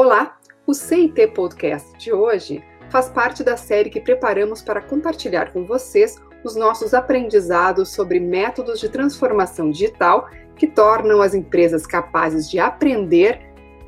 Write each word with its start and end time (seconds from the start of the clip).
Olá! 0.00 0.38
O 0.64 0.72
CIT 0.74 1.26
Podcast 1.34 1.98
de 1.98 2.12
hoje 2.12 2.62
faz 2.88 3.08
parte 3.08 3.42
da 3.42 3.56
série 3.56 3.90
que 3.90 4.00
preparamos 4.00 4.62
para 4.62 4.80
compartilhar 4.80 5.52
com 5.52 5.66
vocês 5.66 6.22
os 6.44 6.54
nossos 6.54 6.94
aprendizados 6.94 7.88
sobre 7.88 8.20
métodos 8.20 8.78
de 8.78 8.88
transformação 8.88 9.72
digital 9.72 10.30
que 10.54 10.68
tornam 10.68 11.20
as 11.20 11.34
empresas 11.34 11.84
capazes 11.84 12.48
de 12.48 12.60
aprender 12.60 13.40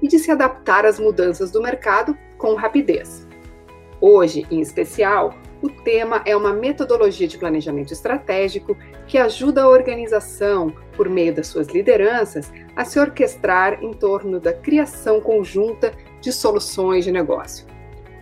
e 0.03 0.09
de 0.09 0.19
se 0.19 0.33
adaptar 0.33 0.85
às 0.85 0.99
mudanças 0.99 1.53
do 1.53 1.63
mercado 1.63 2.19
com 2.37 2.57
rapidez. 2.57 3.25
Hoje, 4.01 4.45
em 4.51 4.61
especial, 4.61 5.33
o 5.63 5.71
tema 5.71 6.23
é 6.27 6.37
uma 6.37 6.53
metodologia 6.53 7.29
de 7.29 7.39
planejamento 7.39 7.93
estratégico 7.93 8.77
que 9.11 9.19
ajuda 9.19 9.65
a 9.65 9.69
organização, 9.69 10.73
por 10.97 11.09
meio 11.09 11.35
das 11.35 11.49
suas 11.49 11.67
lideranças, 11.67 12.53
a 12.77 12.85
se 12.85 12.97
orquestrar 13.01 13.83
em 13.83 13.93
torno 13.93 14.39
da 14.39 14.53
criação 14.53 15.21
conjunta 15.21 15.93
de 16.21 16.33
soluções 16.33 17.05
de 17.05 17.11
negócio. 17.11 17.67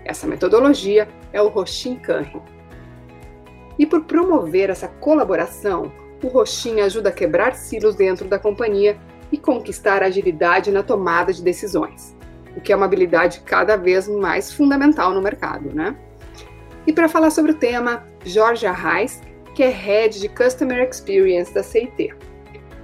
Essa 0.02 0.26
metodologia 0.26 1.06
é 1.30 1.42
o 1.42 1.48
Roshin 1.48 1.96
Kanri. 1.96 2.40
E 3.78 3.84
por 3.84 4.04
promover 4.04 4.70
essa 4.70 4.88
colaboração, 4.88 5.92
o 6.24 6.28
Roshin 6.28 6.80
ajuda 6.80 7.10
a 7.10 7.12
quebrar 7.12 7.54
silos 7.54 7.94
dentro 7.94 8.26
da 8.26 8.38
companhia 8.38 8.98
e 9.30 9.36
conquistar 9.36 10.02
agilidade 10.02 10.70
na 10.70 10.82
tomada 10.82 11.34
de 11.34 11.42
decisões, 11.42 12.16
o 12.56 12.62
que 12.62 12.72
é 12.72 12.76
uma 12.76 12.86
habilidade 12.86 13.40
cada 13.40 13.76
vez 13.76 14.08
mais 14.08 14.50
fundamental 14.50 15.12
no 15.12 15.20
mercado, 15.20 15.68
né? 15.70 15.94
E 16.86 16.94
para 16.94 17.10
falar 17.10 17.28
sobre 17.28 17.52
o 17.52 17.56
tema, 17.56 18.08
Jorge 18.24 18.64
Arraes, 18.64 19.20
que 19.58 19.64
é 19.64 19.70
Head 19.70 20.20
de 20.20 20.28
Customer 20.28 20.88
Experience 20.88 21.52
da 21.52 21.64
CIT. 21.64 22.14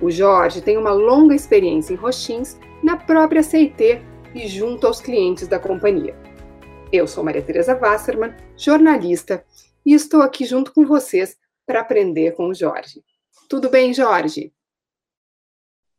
O 0.03 0.11
Jorge 0.11 0.61
tem 0.61 0.77
uma 0.77 0.91
longa 0.91 1.33
experiência 1.33 1.95
em 1.95 1.97
Roxins 1.97 2.59
na 2.83 2.97
própria 2.97 3.45
CIT 3.45 4.03
e 4.35 4.49
junto 4.49 4.85
aos 4.85 5.01
clientes 5.01 5.47
da 5.47 5.61
companhia. 5.61 6.17
Eu 6.93 7.07
sou 7.07 7.23
Maria 7.23 7.43
Teresa 7.43 7.79
Wasserman, 7.79 8.35
jornalista, 8.57 9.47
e 9.87 9.95
estou 9.95 10.21
aqui 10.21 10.45
junto 10.45 10.73
com 10.73 10.85
vocês 10.85 11.39
para 11.65 11.79
aprender 11.79 12.33
com 12.33 12.49
o 12.49 12.55
Jorge. 12.55 13.05
Tudo 13.49 13.71
bem, 13.71 13.95
Jorge? 13.95 14.53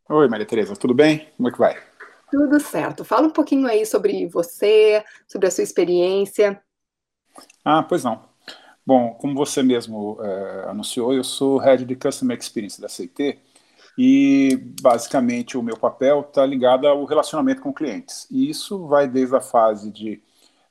Oi, 0.09 0.27
Maria 0.27 0.45
Teresa, 0.45 0.75
tudo 0.75 0.93
bem? 0.93 1.29
Como 1.37 1.47
é 1.47 1.51
que 1.53 1.57
vai? 1.57 1.81
Tudo 2.29 2.59
certo. 2.59 3.05
Fala 3.05 3.27
um 3.27 3.31
pouquinho 3.31 3.65
aí 3.65 3.85
sobre 3.85 4.27
você, 4.27 5.01
sobre 5.25 5.47
a 5.47 5.51
sua 5.51 5.63
experiência 5.63 6.61
ah, 7.63 7.83
pois 7.83 8.03
não. 8.03 8.34
Bom, 8.85 9.15
como 9.15 9.33
você 9.33 9.63
mesmo 9.63 10.17
é, 10.21 10.69
anunciou, 10.69 11.11
eu 11.13 11.23
sou 11.23 11.57
Head 11.57 11.85
de 11.85 11.95
Customer 11.95 12.37
Experience 12.37 12.79
da 12.79 12.87
CT 12.87 13.39
e 13.97 14.57
basicamente 14.81 15.57
o 15.57 15.63
meu 15.63 15.77
papel 15.77 16.21
está 16.21 16.45
ligado 16.45 16.87
ao 16.87 17.03
relacionamento 17.05 17.61
com 17.61 17.73
clientes. 17.73 18.27
E 18.29 18.49
isso 18.49 18.85
vai 18.87 19.07
desde 19.07 19.35
a 19.35 19.41
fase 19.41 19.91
de 19.91 20.21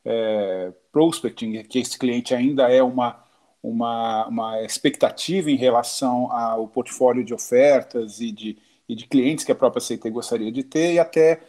é, 0.04 0.72
prospecting, 0.92 1.64
que 1.64 1.78
esse 1.80 1.98
cliente 1.98 2.34
ainda 2.34 2.70
é 2.70 2.82
uma, 2.82 3.18
uma, 3.60 4.26
uma 4.28 4.62
expectativa 4.62 5.50
em 5.50 5.56
relação 5.56 6.30
ao 6.30 6.68
portfólio 6.68 7.24
de 7.24 7.34
ofertas 7.34 8.20
e 8.20 8.30
de, 8.30 8.58
e 8.88 8.94
de 8.94 9.06
clientes 9.08 9.44
que 9.44 9.50
a 9.50 9.56
própria 9.56 9.82
CT 9.82 10.08
gostaria 10.10 10.52
de 10.52 10.62
ter, 10.62 10.92
e 10.94 10.98
até 11.00 11.40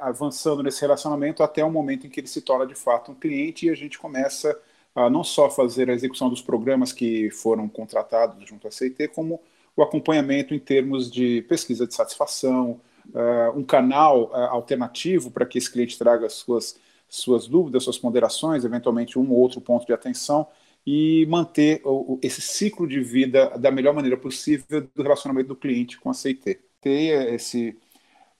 avançando 0.00 0.62
nesse 0.62 0.80
relacionamento 0.80 1.42
até 1.42 1.64
o 1.64 1.70
momento 1.70 2.06
em 2.06 2.10
que 2.10 2.20
ele 2.20 2.28
se 2.28 2.40
torna 2.40 2.64
de 2.64 2.76
fato 2.76 3.10
um 3.10 3.14
cliente 3.16 3.66
e 3.66 3.70
a 3.70 3.74
gente 3.74 3.98
começa 3.98 4.50
a 4.50 4.56
não 4.94 5.22
só 5.22 5.48
fazer 5.48 5.88
a 5.88 5.94
execução 5.94 6.28
dos 6.28 6.42
programas 6.42 6.92
que 6.92 7.30
foram 7.30 7.68
contratados 7.68 8.48
junto 8.48 8.66
à 8.66 8.70
CIT, 8.70 9.08
como 9.08 9.40
o 9.76 9.82
acompanhamento 9.82 10.54
em 10.54 10.58
termos 10.58 11.10
de 11.10 11.42
pesquisa 11.42 11.86
de 11.86 11.94
satisfação, 11.94 12.80
uh, 13.08 13.58
um 13.58 13.64
canal 13.64 14.24
uh, 14.24 14.34
alternativo 14.50 15.30
para 15.30 15.46
que 15.46 15.58
esse 15.58 15.70
cliente 15.70 15.98
traga 15.98 16.28
suas, 16.28 16.78
suas 17.08 17.46
dúvidas, 17.46 17.84
suas 17.84 17.98
ponderações, 17.98 18.64
eventualmente 18.64 19.18
um 19.18 19.30
ou 19.30 19.38
outro 19.38 19.60
ponto 19.60 19.86
de 19.86 19.92
atenção 19.92 20.46
e 20.86 21.26
manter 21.28 21.80
o, 21.84 22.18
esse 22.22 22.40
ciclo 22.40 22.86
de 22.86 23.00
vida 23.00 23.50
da 23.58 23.70
melhor 23.70 23.94
maneira 23.94 24.16
possível 24.16 24.88
do 24.94 25.02
relacionamento 25.02 25.48
do 25.48 25.56
cliente 25.56 25.98
com 25.98 26.10
a 26.10 26.14
CIT. 26.14 26.58
Ter 26.80 27.34
esse 27.34 27.76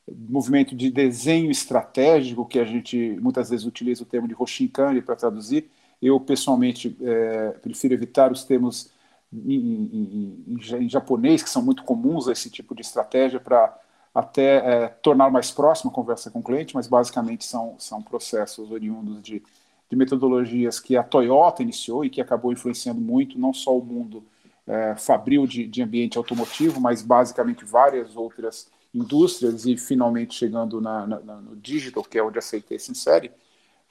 movimento 0.08 0.74
de 0.74 0.90
desenho 0.90 1.50
estratégico, 1.50 2.46
que 2.46 2.58
a 2.58 2.64
gente 2.64 3.16
muitas 3.20 3.50
vezes 3.50 3.66
utiliza 3.66 4.02
o 4.02 4.06
termo 4.06 4.26
de 4.26 4.34
Hoshinkanri 4.34 5.02
para 5.02 5.16
traduzir. 5.16 5.70
Eu, 6.00 6.18
pessoalmente, 6.18 6.96
é, 7.02 7.50
prefiro 7.62 7.94
evitar 7.94 8.32
os 8.32 8.44
termos 8.44 8.90
em, 9.32 9.54
em, 9.54 10.44
em, 10.48 10.84
em, 10.84 10.88
japonês, 10.88 11.42
que 11.42 11.50
são 11.50 11.62
muito 11.62 11.84
comuns 11.84 12.28
a 12.28 12.32
esse 12.32 12.50
tipo 12.50 12.74
de 12.74 12.80
estratégia, 12.80 13.38
para 13.38 13.78
até 14.14 14.56
é, 14.56 14.88
tornar 14.88 15.30
mais 15.30 15.50
próxima 15.50 15.90
a 15.90 15.94
conversa 15.94 16.30
com 16.30 16.40
o 16.40 16.42
cliente, 16.42 16.74
mas 16.74 16.88
basicamente 16.88 17.44
são, 17.44 17.76
são 17.78 18.02
processos 18.02 18.70
oriundos 18.70 19.22
de, 19.22 19.42
de 19.88 19.96
metodologias 19.96 20.80
que 20.80 20.96
a 20.96 21.02
Toyota 21.02 21.62
iniciou 21.62 22.04
e 22.04 22.10
que 22.10 22.20
acabou 22.20 22.52
influenciando 22.52 23.00
muito, 23.00 23.38
não 23.38 23.52
só 23.52 23.76
o 23.76 23.84
mundo 23.84 24.24
é, 24.66 24.94
fabril 24.96 25.46
de, 25.46 25.66
de 25.66 25.82
ambiente 25.82 26.18
automotivo, 26.18 26.80
mas 26.80 27.02
basicamente 27.02 27.64
várias 27.64 28.16
outras 28.16 28.68
indústrias 28.92 29.66
e 29.66 29.76
finalmente 29.76 30.34
chegando 30.34 30.80
na, 30.80 31.06
na, 31.06 31.36
no 31.36 31.56
digital, 31.56 32.02
que 32.02 32.18
é 32.18 32.22
onde 32.22 32.38
a 32.38 32.42
CT 32.42 32.78
se 32.78 32.90
insere. 32.90 33.30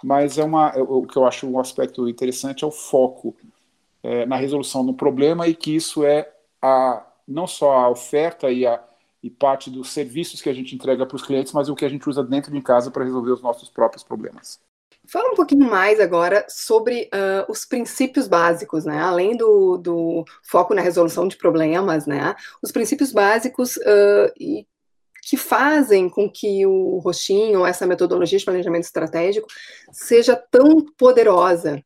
Mas 0.04 0.38
é 0.38 0.44
uma, 0.44 0.70
é, 0.70 0.82
o 0.82 1.04
que 1.04 1.18
eu 1.18 1.26
acho 1.26 1.48
um 1.48 1.60
aspecto 1.60 2.08
interessante 2.08 2.64
é 2.64 2.68
o 2.68 2.72
foco 2.72 3.36
é, 4.02 4.26
na 4.26 4.36
resolução 4.36 4.86
do 4.86 4.94
problema 4.94 5.48
e 5.48 5.56
que 5.56 5.76
isso 5.76 6.06
é 6.06 6.32
a, 6.62 7.06
não 7.28 7.48
só 7.48 7.74
a 7.74 7.90
oferta 7.90 8.50
e, 8.50 8.66
a, 8.66 8.82
e 9.22 9.30
parte 9.30 9.70
dos 9.70 9.90
serviços 9.90 10.42
que 10.42 10.50
a 10.50 10.54
gente 10.54 10.74
entrega 10.74 11.06
para 11.06 11.16
os 11.16 11.26
clientes, 11.26 11.54
mas 11.54 11.70
o 11.70 11.76
que 11.76 11.86
a 11.86 11.90
gente 11.90 12.10
usa 12.10 12.24
dentro 12.24 12.52
de 12.52 12.62
casa 12.62 12.90
para 12.90 13.04
resolver 13.04 13.32
os 13.32 13.42
nossos 13.42 13.70
próprios 13.70 14.04
problemas. 14.04 14.60
Fala 15.12 15.32
um 15.32 15.36
pouquinho 15.36 15.68
mais 15.68 16.00
agora 16.00 16.46
sobre 16.48 17.10
uh, 17.14 17.52
os 17.52 17.66
princípios 17.66 18.28
básicos, 18.28 18.86
né? 18.86 19.02
Além 19.02 19.36
do, 19.36 19.78
do, 19.78 20.24
foco 20.44 20.76
na 20.76 20.82
resolução 20.82 21.28
de 21.28 21.36
problemas, 21.36 22.06
né? 22.06 22.36
Os 22.62 22.72
princípios 22.72 23.12
básicos 23.12 23.76
uh, 23.78 24.32
e 24.40 24.68
que 25.30 25.38
fazem 25.38 26.10
com 26.10 26.28
que 26.28 26.66
o 26.66 26.98
roxinho, 26.98 27.64
essa 27.64 27.86
metodologia 27.86 28.40
de 28.40 28.44
planejamento 28.44 28.86
estratégico, 28.86 29.48
seja 29.92 30.36
tão 30.36 30.84
poderosa? 30.98 31.84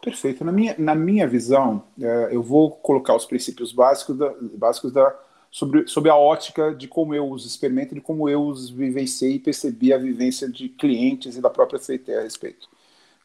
Perfeito. 0.00 0.42
Na 0.42 0.50
minha, 0.50 0.74
na 0.78 0.94
minha 0.94 1.28
visão, 1.28 1.84
é, 2.00 2.30
eu 2.32 2.42
vou 2.42 2.70
colocar 2.70 3.14
os 3.14 3.26
princípios 3.26 3.74
básicos, 3.74 4.16
da, 4.16 4.34
básicos 4.56 4.90
da, 4.90 5.14
sobre, 5.50 5.86
sobre 5.86 6.10
a 6.10 6.16
ótica 6.16 6.74
de 6.74 6.88
como 6.88 7.14
eu 7.14 7.30
os 7.30 7.44
experimento, 7.44 7.94
de 7.94 8.00
como 8.00 8.26
eu 8.26 8.42
os 8.46 8.70
vivenciei 8.70 9.34
e 9.34 9.38
percebi 9.38 9.92
a 9.92 9.98
vivência 9.98 10.48
de 10.48 10.70
clientes 10.70 11.36
e 11.36 11.42
da 11.42 11.50
própria 11.50 11.78
CT 11.78 12.14
a 12.14 12.22
respeito. 12.22 12.70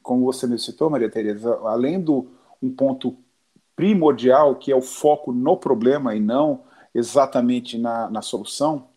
Como 0.04 0.26
você 0.26 0.46
me 0.46 0.60
citou, 0.60 0.90
Maria 0.90 1.10
Tereza, 1.10 1.58
além 1.64 2.02
do 2.02 2.28
um 2.62 2.70
ponto 2.70 3.16
primordial, 3.78 4.56
que 4.56 4.74
é 4.74 4.76
o 4.76 4.82
foco 4.82 5.32
no 5.32 5.56
problema 5.56 6.14
e 6.14 6.20
não 6.20 6.64
exatamente 6.94 7.78
na, 7.78 8.10
na 8.10 8.22
solução, 8.22 8.90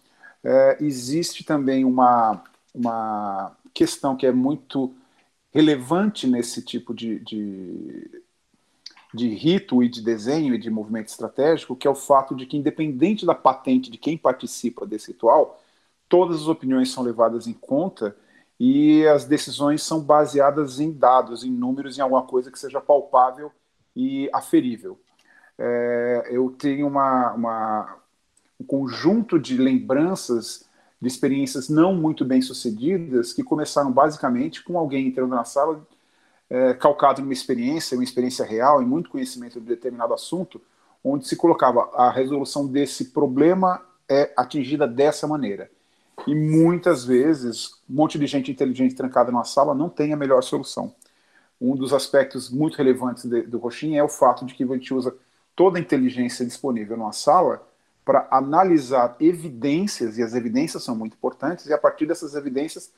é, 0.48 0.78
existe 0.80 1.44
também 1.44 1.84
uma, 1.84 2.42
uma 2.74 3.54
questão 3.74 4.16
que 4.16 4.26
é 4.26 4.32
muito 4.32 4.94
relevante 5.52 6.26
nesse 6.26 6.62
tipo 6.62 6.94
de, 6.94 7.18
de, 7.18 8.22
de 9.12 9.28
rito 9.28 9.82
e 9.82 9.90
de 9.90 10.00
desenho 10.00 10.54
e 10.54 10.58
de 10.58 10.70
movimento 10.70 11.08
estratégico, 11.08 11.76
que 11.76 11.86
é 11.86 11.90
o 11.90 11.94
fato 11.94 12.34
de 12.34 12.46
que, 12.46 12.56
independente 12.56 13.26
da 13.26 13.34
patente 13.34 13.90
de 13.90 13.98
quem 13.98 14.16
participa 14.16 14.86
desse 14.86 15.12
ritual, 15.12 15.60
todas 16.08 16.40
as 16.40 16.48
opiniões 16.48 16.90
são 16.90 17.02
levadas 17.04 17.46
em 17.46 17.52
conta 17.52 18.16
e 18.58 19.06
as 19.06 19.26
decisões 19.26 19.82
são 19.82 20.00
baseadas 20.00 20.80
em 20.80 20.90
dados, 20.90 21.44
em 21.44 21.50
números, 21.50 21.98
em 21.98 22.00
alguma 22.00 22.22
coisa 22.22 22.50
que 22.50 22.58
seja 22.58 22.80
palpável 22.80 23.52
e 23.94 24.30
aferível. 24.32 24.98
É, 25.58 26.28
eu 26.30 26.50
tenho 26.58 26.86
uma, 26.86 27.32
uma, 27.34 27.98
um 28.60 28.64
conjunto 28.64 29.38
de 29.38 29.56
lembranças 29.56 30.68
de 31.00 31.06
experiências 31.06 31.68
não 31.68 31.94
muito 31.94 32.24
bem 32.24 32.42
sucedidas 32.42 33.32
que 33.32 33.42
começaram 33.42 33.92
basicamente 33.92 34.64
com 34.64 34.76
alguém 34.76 35.06
entrando 35.06 35.30
na 35.30 35.44
sala 35.44 35.86
é, 36.50 36.74
calcado 36.74 37.20
numa 37.20 37.32
experiência, 37.32 37.96
uma 37.96 38.04
experiência 38.04 38.44
real 38.44 38.82
e 38.82 38.86
muito 38.86 39.10
conhecimento 39.10 39.60
de 39.60 39.66
determinado 39.66 40.14
assunto, 40.14 40.60
onde 41.04 41.28
se 41.28 41.36
colocava 41.36 41.90
a 41.94 42.10
resolução 42.10 42.66
desse 42.66 43.06
problema 43.06 43.80
é 44.08 44.32
atingida 44.36 44.86
dessa 44.88 45.26
maneira. 45.26 45.70
E 46.26 46.34
muitas 46.34 47.04
vezes, 47.04 47.74
um 47.88 47.94
monte 47.94 48.18
de 48.18 48.26
gente 48.26 48.50
inteligente 48.50 48.94
trancada 48.94 49.30
numa 49.30 49.44
sala 49.44 49.74
não 49.74 49.88
tem 49.88 50.12
a 50.12 50.16
melhor 50.16 50.42
solução. 50.42 50.94
Um 51.60 51.76
dos 51.76 51.92
aspectos 51.92 52.50
muito 52.50 52.76
relevantes 52.76 53.24
de, 53.24 53.42
do 53.42 53.58
Roxin 53.58 53.96
é 53.96 54.02
o 54.02 54.08
fato 54.08 54.44
de 54.44 54.54
que 54.54 54.64
a 54.64 54.66
gente 54.66 54.92
usa 54.92 55.14
toda 55.54 55.78
a 55.78 55.80
inteligência 55.80 56.44
disponível 56.44 56.96
numa 56.96 57.12
sala 57.12 57.67
para 58.08 58.26
analisar 58.30 59.16
evidências, 59.20 60.16
e 60.16 60.22
as 60.22 60.32
evidências 60.32 60.82
são 60.82 60.96
muito 60.96 61.12
importantes, 61.12 61.66
e 61.66 61.74
a 61.74 61.76
partir 61.76 62.06
dessas 62.06 62.34
evidências 62.34 62.90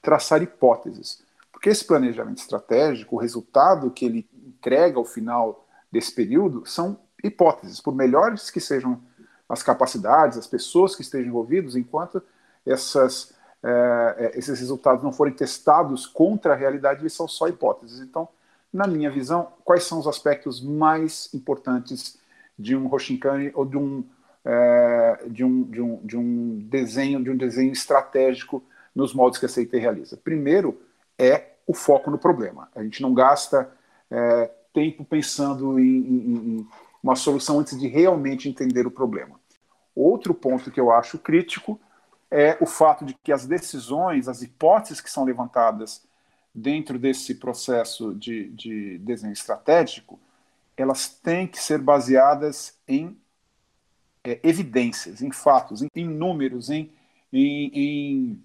traçar 0.00 0.42
hipóteses. 0.42 1.22
Porque 1.52 1.68
esse 1.68 1.84
planejamento 1.84 2.38
estratégico, 2.38 3.16
o 3.16 3.18
resultado 3.18 3.90
que 3.90 4.06
ele 4.06 4.26
entrega 4.34 4.96
ao 4.96 5.04
final 5.04 5.66
desse 5.92 6.14
período, 6.14 6.64
são 6.64 6.98
hipóteses, 7.22 7.78
por 7.78 7.94
melhores 7.94 8.50
que 8.50 8.58
sejam 8.58 9.02
as 9.46 9.62
capacidades, 9.62 10.38
as 10.38 10.46
pessoas 10.46 10.96
que 10.96 11.02
estejam 11.02 11.28
envolvidas, 11.28 11.76
enquanto 11.76 12.22
essas 12.64 13.34
é, 13.62 14.32
esses 14.34 14.58
resultados 14.58 15.04
não 15.04 15.12
forem 15.12 15.34
testados 15.34 16.06
contra 16.06 16.54
a 16.54 16.56
realidade, 16.56 17.02
eles 17.02 17.12
são 17.12 17.28
só 17.28 17.48
hipóteses. 17.48 18.00
Então, 18.00 18.26
na 18.72 18.86
minha 18.86 19.10
visão, 19.10 19.52
quais 19.62 19.84
são 19.84 19.98
os 19.98 20.06
aspectos 20.06 20.62
mais 20.62 21.28
importantes 21.34 22.16
de 22.58 22.74
um 22.74 22.90
Hoshinkane 22.90 23.50
ou 23.54 23.66
de 23.66 23.76
um, 23.76 24.02
é, 24.44 25.24
de, 25.26 25.44
um, 25.44 25.62
de, 25.62 25.80
um, 25.80 25.96
de 26.04 26.16
um 26.16 26.58
desenho 26.68 27.22
de 27.22 27.30
um 27.30 27.36
desenho 27.36 27.72
estratégico 27.72 28.62
nos 28.94 29.14
modos 29.14 29.38
que 29.38 29.46
a 29.46 29.48
CIT 29.48 29.76
realiza? 29.78 30.16
Primeiro 30.16 30.80
é 31.18 31.54
o 31.66 31.74
foco 31.74 32.10
no 32.10 32.18
problema. 32.18 32.68
A 32.74 32.82
gente 32.82 33.00
não 33.00 33.14
gasta 33.14 33.70
é, 34.10 34.50
tempo 34.72 35.04
pensando 35.04 35.78
em, 35.78 35.84
em, 35.84 36.36
em 36.36 36.68
uma 37.02 37.16
solução 37.16 37.60
antes 37.60 37.78
de 37.78 37.86
realmente 37.86 38.48
entender 38.48 38.86
o 38.86 38.90
problema. 38.90 39.38
Outro 39.94 40.34
ponto 40.34 40.70
que 40.70 40.80
eu 40.80 40.90
acho 40.90 41.18
crítico 41.18 41.78
é 42.30 42.56
o 42.60 42.66
fato 42.66 43.04
de 43.04 43.14
que 43.14 43.30
as 43.30 43.46
decisões, 43.46 44.26
as 44.26 44.42
hipóteses 44.42 45.00
que 45.00 45.10
são 45.10 45.24
levantadas 45.24 46.02
dentro 46.54 46.98
desse 46.98 47.34
processo 47.34 48.14
de, 48.14 48.48
de 48.50 48.98
desenho 48.98 49.32
estratégico, 49.32 50.18
elas 50.76 51.08
têm 51.08 51.46
que 51.46 51.62
ser 51.62 51.78
baseadas 51.78 52.76
em 52.88 53.16
é, 54.24 54.40
evidências, 54.42 55.22
em 55.22 55.30
fatos, 55.30 55.82
em, 55.82 55.88
em 55.94 56.08
números, 56.08 56.70
em, 56.70 56.90
em, 57.32 57.70
em 57.74 58.44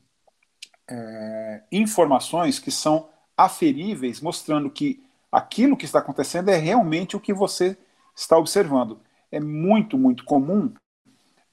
é, 0.89 1.63
informações 1.71 2.59
que 2.59 2.71
são 2.71 3.09
aferíveis, 3.37 4.19
mostrando 4.19 4.69
que 4.69 5.01
aquilo 5.31 5.77
que 5.77 5.85
está 5.85 5.99
acontecendo 5.99 6.49
é 6.49 6.57
realmente 6.57 7.15
o 7.15 7.19
que 7.19 7.33
você 7.33 7.77
está 8.15 8.37
observando. 8.37 8.99
É 9.31 9.39
muito, 9.39 9.97
muito 9.97 10.25
comum 10.25 10.73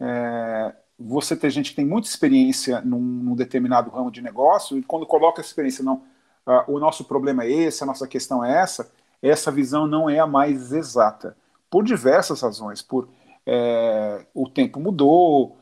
é, 0.01 0.75
você 0.99 1.37
ter 1.37 1.51
gente 1.51 1.71
que 1.71 1.77
tem 1.77 1.87
muita 1.87 2.09
experiência 2.09 2.81
num, 2.81 3.01
num, 3.01 3.37
determinado 3.37 3.91
ramo 3.91 4.11
de 4.11 4.23
negócio 4.23 4.79
e 4.79 4.83
quando 4.83 5.07
coloca 5.07 5.41
essa 5.41 5.51
experiência, 5.51 5.85
não, 5.85 6.03
uh, 6.47 6.65
o 6.69 6.79
nosso 6.79 7.05
problema 7.05 7.45
é 7.45 7.51
esse, 7.51 7.83
a 7.83 7.87
nossa 7.87 8.09
questão 8.09 8.45
é 8.45 8.61
essa, 8.61 8.91
essa 9.23 9.51
visão 9.51 9.87
não 9.87 10.09
é 10.09 10.19
a 10.19 10.27
mais 10.27 10.73
exata, 10.73 11.37
por 11.71 11.85
diversas 11.85 12.41
razões, 12.41 12.81
por 12.81 13.09
é, 13.47 14.27
o 14.35 14.49
tempo 14.49 14.81
mudou, 14.81 15.59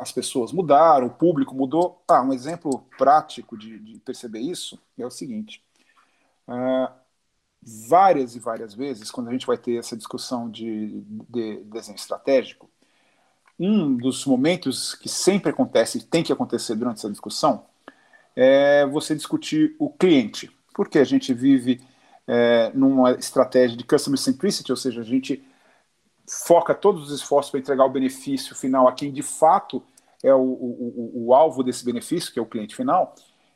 as 0.00 0.12
pessoas 0.12 0.52
mudaram, 0.52 1.08
o 1.08 1.10
público 1.10 1.54
mudou. 1.54 2.02
Ah, 2.08 2.22
um 2.22 2.32
exemplo 2.32 2.86
prático 2.96 3.58
de, 3.58 3.78
de 3.78 3.98
perceber 3.98 4.40
isso 4.40 4.78
é 4.96 5.04
o 5.04 5.10
seguinte, 5.10 5.62
uh, 6.46 6.90
várias 7.88 8.36
e 8.36 8.38
várias 8.38 8.74
vezes, 8.74 9.10
quando 9.10 9.28
a 9.28 9.32
gente 9.32 9.46
vai 9.46 9.58
ter 9.58 9.76
essa 9.76 9.96
discussão 9.96 10.48
de, 10.50 11.02
de 11.28 11.56
desenho 11.64 11.96
estratégico, 11.96 12.70
um 13.58 13.96
dos 13.96 14.24
momentos 14.24 14.94
que 14.94 15.08
sempre 15.08 15.50
acontece 15.50 15.98
e 15.98 16.02
tem 16.02 16.22
que 16.22 16.32
acontecer 16.32 16.74
durante 16.74 16.98
essa 16.98 17.10
discussão 17.10 17.66
é 18.34 18.86
você 18.86 19.14
discutir 19.14 19.76
o 19.78 19.90
cliente, 19.90 20.50
porque 20.74 20.98
a 20.98 21.04
gente 21.04 21.34
vive 21.34 21.80
é, 22.26 22.70
numa 22.72 23.12
estratégia 23.12 23.76
de 23.76 23.84
customer 23.84 24.18
centricity, 24.18 24.70
ou 24.70 24.76
seja, 24.76 25.00
a 25.00 25.04
gente 25.04 25.44
foca 26.30 26.74
todos 26.74 27.10
os 27.10 27.20
esforços 27.20 27.50
para 27.50 27.58
entregar 27.58 27.84
o 27.84 27.90
benefício 27.90 28.54
final 28.54 28.86
a 28.86 28.92
quem 28.92 29.12
de 29.12 29.22
fato 29.22 29.82
é 30.22 30.32
o, 30.32 30.38
o, 30.38 31.26
o, 31.26 31.34
alvo 31.34 31.62
desse 31.64 31.84
benefício, 31.84 32.32
que 32.32 32.38
é 32.38 32.42
o 32.42 32.46
cliente 32.46 32.76
final. 32.76 33.14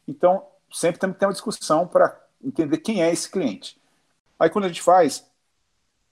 Então, 0.09 0.45
sempre 0.73 0.99
tem 0.99 1.13
que 1.13 1.19
ter 1.19 1.27
uma 1.27 1.33
discussão 1.33 1.87
para 1.87 2.19
entender 2.43 2.79
quem 2.79 3.03
é 3.03 3.13
esse 3.13 3.31
cliente. 3.31 3.79
Aí, 4.41 4.51
quando 4.51 4.65
a 4.65 4.69
gente 4.69 4.83
faz, 4.83 5.25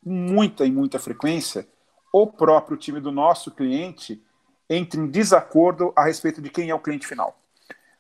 muita 0.05 0.65
e 0.65 0.71
muita 0.71 0.99
frequência, 0.99 1.67
o 2.13 2.27
próprio 2.27 2.77
time 2.77 3.01
do 3.01 3.11
nosso 3.11 3.51
cliente 3.51 4.23
entra 4.69 5.01
em 5.01 5.09
desacordo 5.09 5.93
a 5.97 6.05
respeito 6.05 6.41
de 6.41 6.51
quem 6.51 6.71
é 6.71 6.75
o 6.75 6.81
cliente 6.81 7.07
final. 7.07 7.37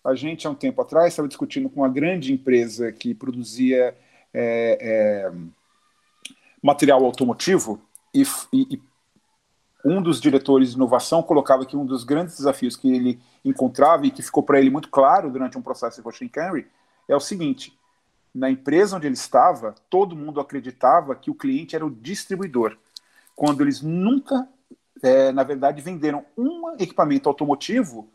A 0.04 0.14
gente, 0.14 0.46
há 0.46 0.50
um 0.50 0.54
tempo 0.54 0.80
atrás, 0.82 1.08
estava 1.08 1.28
discutindo 1.28 1.68
com 1.68 1.80
uma 1.80 1.88
grande 1.88 2.32
empresa 2.32 2.92
que 2.92 3.14
produzia 3.14 3.96
é, 4.32 4.78
é, 4.80 5.32
material 6.62 7.04
automotivo 7.04 7.80
e, 8.14 8.22
e, 8.52 8.74
e, 8.74 8.82
um 9.84 10.00
dos 10.00 10.20
diretores 10.20 10.70
de 10.70 10.76
inovação 10.76 11.22
colocava 11.22 11.66
que 11.66 11.76
um 11.76 11.84
dos 11.84 12.04
grandes 12.04 12.36
desafios 12.36 12.76
que 12.76 12.92
ele 12.92 13.20
encontrava 13.44 14.06
e 14.06 14.10
que 14.10 14.22
ficou 14.22 14.42
para 14.42 14.60
ele 14.60 14.70
muito 14.70 14.88
claro 14.88 15.30
durante 15.30 15.58
um 15.58 15.62
processo 15.62 16.00
de 16.00 16.06
Washington 16.06 16.40
Henry 16.40 16.66
é 17.08 17.16
o 17.16 17.20
seguinte: 17.20 17.76
na 18.34 18.50
empresa 18.50 18.96
onde 18.96 19.06
ele 19.06 19.14
estava, 19.14 19.74
todo 19.90 20.16
mundo 20.16 20.40
acreditava 20.40 21.14
que 21.14 21.30
o 21.30 21.34
cliente 21.34 21.74
era 21.74 21.84
o 21.84 21.90
distribuidor 21.90 22.76
quando 23.34 23.62
eles 23.62 23.80
nunca, 23.80 24.48
é, 25.02 25.32
na 25.32 25.42
verdade, 25.42 25.82
venderam 25.82 26.24
um 26.36 26.76
equipamento 26.78 27.28
automotivo 27.28 28.08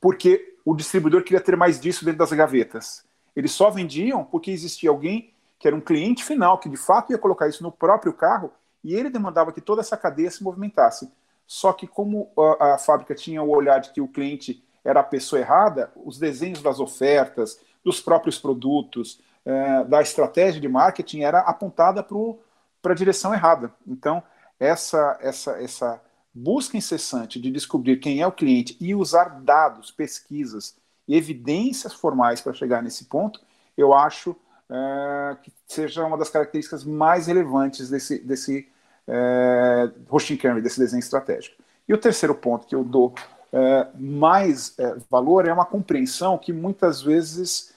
porque 0.00 0.56
o 0.64 0.74
distribuidor 0.74 1.22
queria 1.22 1.40
ter 1.40 1.56
mais 1.56 1.80
disso 1.80 2.04
dentro 2.04 2.18
das 2.18 2.32
gavetas. 2.32 3.04
Eles 3.34 3.52
só 3.52 3.70
vendiam 3.70 4.24
porque 4.24 4.50
existia 4.50 4.90
alguém 4.90 5.32
que 5.58 5.66
era 5.66 5.76
um 5.76 5.80
cliente 5.80 6.24
final, 6.24 6.58
que 6.58 6.68
de 6.68 6.76
fato 6.76 7.12
ia 7.12 7.18
colocar 7.18 7.48
isso 7.48 7.62
no 7.62 7.72
próprio 7.72 8.12
carro 8.12 8.52
e 8.82 8.94
ele 8.94 9.10
demandava 9.10 9.52
que 9.52 9.60
toda 9.60 9.80
essa 9.80 9.96
cadeia 9.96 10.30
se 10.30 10.42
movimentasse. 10.42 11.10
Só 11.46 11.72
que, 11.72 11.86
como 11.86 12.30
a, 12.60 12.74
a 12.74 12.78
fábrica 12.78 13.14
tinha 13.14 13.42
o 13.42 13.50
olhar 13.50 13.80
de 13.80 13.90
que 13.90 14.00
o 14.00 14.08
cliente 14.08 14.62
era 14.84 15.00
a 15.00 15.04
pessoa 15.04 15.40
errada, 15.40 15.90
os 15.96 16.18
desenhos 16.18 16.62
das 16.62 16.80
ofertas, 16.80 17.60
dos 17.84 18.00
próprios 18.00 18.38
produtos, 18.38 19.20
é, 19.44 19.84
da 19.84 20.02
estratégia 20.02 20.60
de 20.60 20.68
marketing 20.68 21.20
era 21.20 21.40
apontada 21.40 22.02
para 22.02 22.92
a 22.92 22.96
direção 22.96 23.32
errada. 23.32 23.72
Então, 23.86 24.22
essa, 24.60 25.18
essa, 25.20 25.62
essa 25.62 26.02
busca 26.34 26.76
incessante 26.76 27.40
de 27.40 27.50
descobrir 27.50 27.98
quem 27.98 28.20
é 28.20 28.26
o 28.26 28.32
cliente 28.32 28.76
e 28.80 28.94
usar 28.94 29.40
dados, 29.40 29.90
pesquisas 29.90 30.76
evidências 31.08 31.94
formais 31.94 32.40
para 32.40 32.52
chegar 32.52 32.82
nesse 32.82 33.06
ponto, 33.06 33.40
eu 33.76 33.94
acho 33.94 34.36
é, 34.70 35.36
que 35.42 35.52
seja 35.66 36.04
uma 36.04 36.18
das 36.18 36.30
características 36.30 36.84
mais 36.84 37.26
relevantes 37.26 37.88
desse, 37.88 38.18
desse 38.18 38.68
é, 39.06 39.90
hosting 40.10 40.36
Camry, 40.36 40.60
desse 40.60 40.78
desenho 40.78 41.00
estratégico. 41.00 41.62
E 41.88 41.94
o 41.94 41.98
terceiro 41.98 42.34
ponto 42.34 42.66
que 42.66 42.74
eu 42.74 42.84
dou 42.84 43.14
é, 43.52 43.88
mais 43.94 44.76
valor 45.10 45.46
é 45.46 45.52
uma 45.52 45.64
compreensão 45.64 46.36
que 46.36 46.52
muitas 46.52 47.00
vezes 47.00 47.74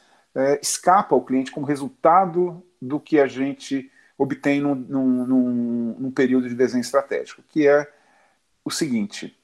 escapa 0.62 1.14
ao 1.14 1.22
cliente 1.22 1.52
como 1.52 1.66
resultado 1.66 2.64
do 2.82 3.02
que 3.02 3.20
a 3.20 3.28
gente 3.28 3.92
obtém 4.18 4.62
num, 4.62 4.76
num, 4.76 5.26
num, 5.26 5.96
num 6.00 6.12
período 6.12 6.48
de 6.48 6.56
desenho 6.56 6.82
estratégico, 6.82 7.44
que 7.50 7.68
é 7.68 7.92
o 8.64 8.70
seguinte: 8.70 9.38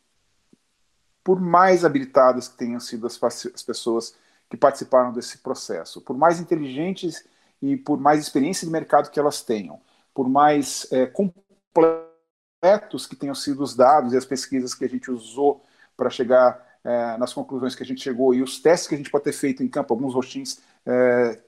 por 1.24 1.42
mais 1.42 1.84
habilitadas 1.84 2.48
que 2.48 2.58
tenham 2.58 2.80
sido 2.80 3.08
as, 3.08 3.22
as 3.24 3.64
pessoas 3.64 4.16
que 4.50 4.56
participaram 4.56 5.12
desse 5.12 5.40
processo, 5.40 6.00
por 6.02 6.18
mais 6.18 6.40
inteligentes 6.40 7.26
e 7.62 7.78
por 7.78 8.00
mais 8.00 8.20
experiência 8.20 8.66
de 8.66 8.72
mercado 8.72 9.10
que 9.10 9.20
elas 9.20 9.42
tenham, 9.42 9.80
por 10.14 10.30
mais 10.30 10.88
é, 10.92 11.06
completos 11.06 13.08
que 13.08 13.16
tenham 13.16 13.36
sido 13.36 13.64
os 13.64 13.76
dados 13.76 14.14
e 14.14 14.18
as 14.18 14.26
pesquisas 14.26 14.74
que 14.74 14.86
a 14.86 14.90
gente 14.90 15.12
usou 15.12 15.64
para 15.96 16.10
chegar 16.10 16.66
é, 16.84 17.18
nas 17.18 17.34
conclusões 17.34 17.76
que 17.76 17.84
a 17.84 17.86
gente 17.86 18.02
chegou 18.02 18.34
e 18.34 18.42
os 18.42 18.60
testes 18.60 18.88
que 18.88 18.96
a 18.96 18.98
gente 18.98 19.12
pode 19.12 19.24
ter 19.24 19.34
feito 19.34 19.64
em 19.64 19.68
campo, 19.68 19.94
alguns 19.94 20.14
rostins 20.14 20.60
é, 20.86 21.40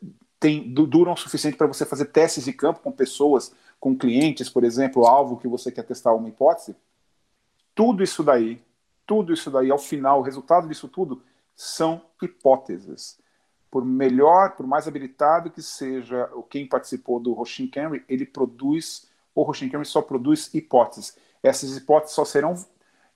duram 0.67 1.13
o 1.13 1.17
suficiente 1.17 1.57
para 1.57 1.67
você 1.67 1.85
fazer 1.85 2.05
testes 2.05 2.45
de 2.45 2.53
campo 2.53 2.79
com 2.79 2.91
pessoas, 2.91 3.53
com 3.79 3.95
clientes, 3.95 4.49
por 4.49 4.63
exemplo, 4.63 5.05
alvo 5.05 5.37
que 5.37 5.47
você 5.47 5.71
quer 5.71 5.83
testar 5.83 6.13
uma 6.13 6.29
hipótese, 6.29 6.75
tudo 7.73 8.03
isso 8.03 8.23
daí, 8.23 8.61
tudo 9.05 9.33
isso 9.33 9.49
daí, 9.49 9.71
ao 9.71 9.77
final, 9.77 10.19
o 10.19 10.23
resultado 10.23 10.67
disso 10.67 10.87
tudo 10.87 11.21
são 11.55 12.01
hipóteses. 12.21 13.17
Por 13.71 13.85
melhor, 13.85 14.55
por 14.55 14.65
mais 14.65 14.87
habilitado 14.87 15.51
que 15.51 15.61
seja 15.61 16.29
quem 16.49 16.67
participou 16.67 17.19
do 17.19 17.33
Roshin 17.33 17.67
Camry, 17.67 18.03
ele 18.09 18.25
produz, 18.25 19.07
o 19.35 19.43
Roshin 19.43 19.69
Camry 19.69 19.85
só 19.85 20.01
produz 20.01 20.53
hipóteses. 20.53 21.15
Essas 21.43 21.77
hipóteses 21.77 22.15
só 22.15 22.25
serão 22.25 22.55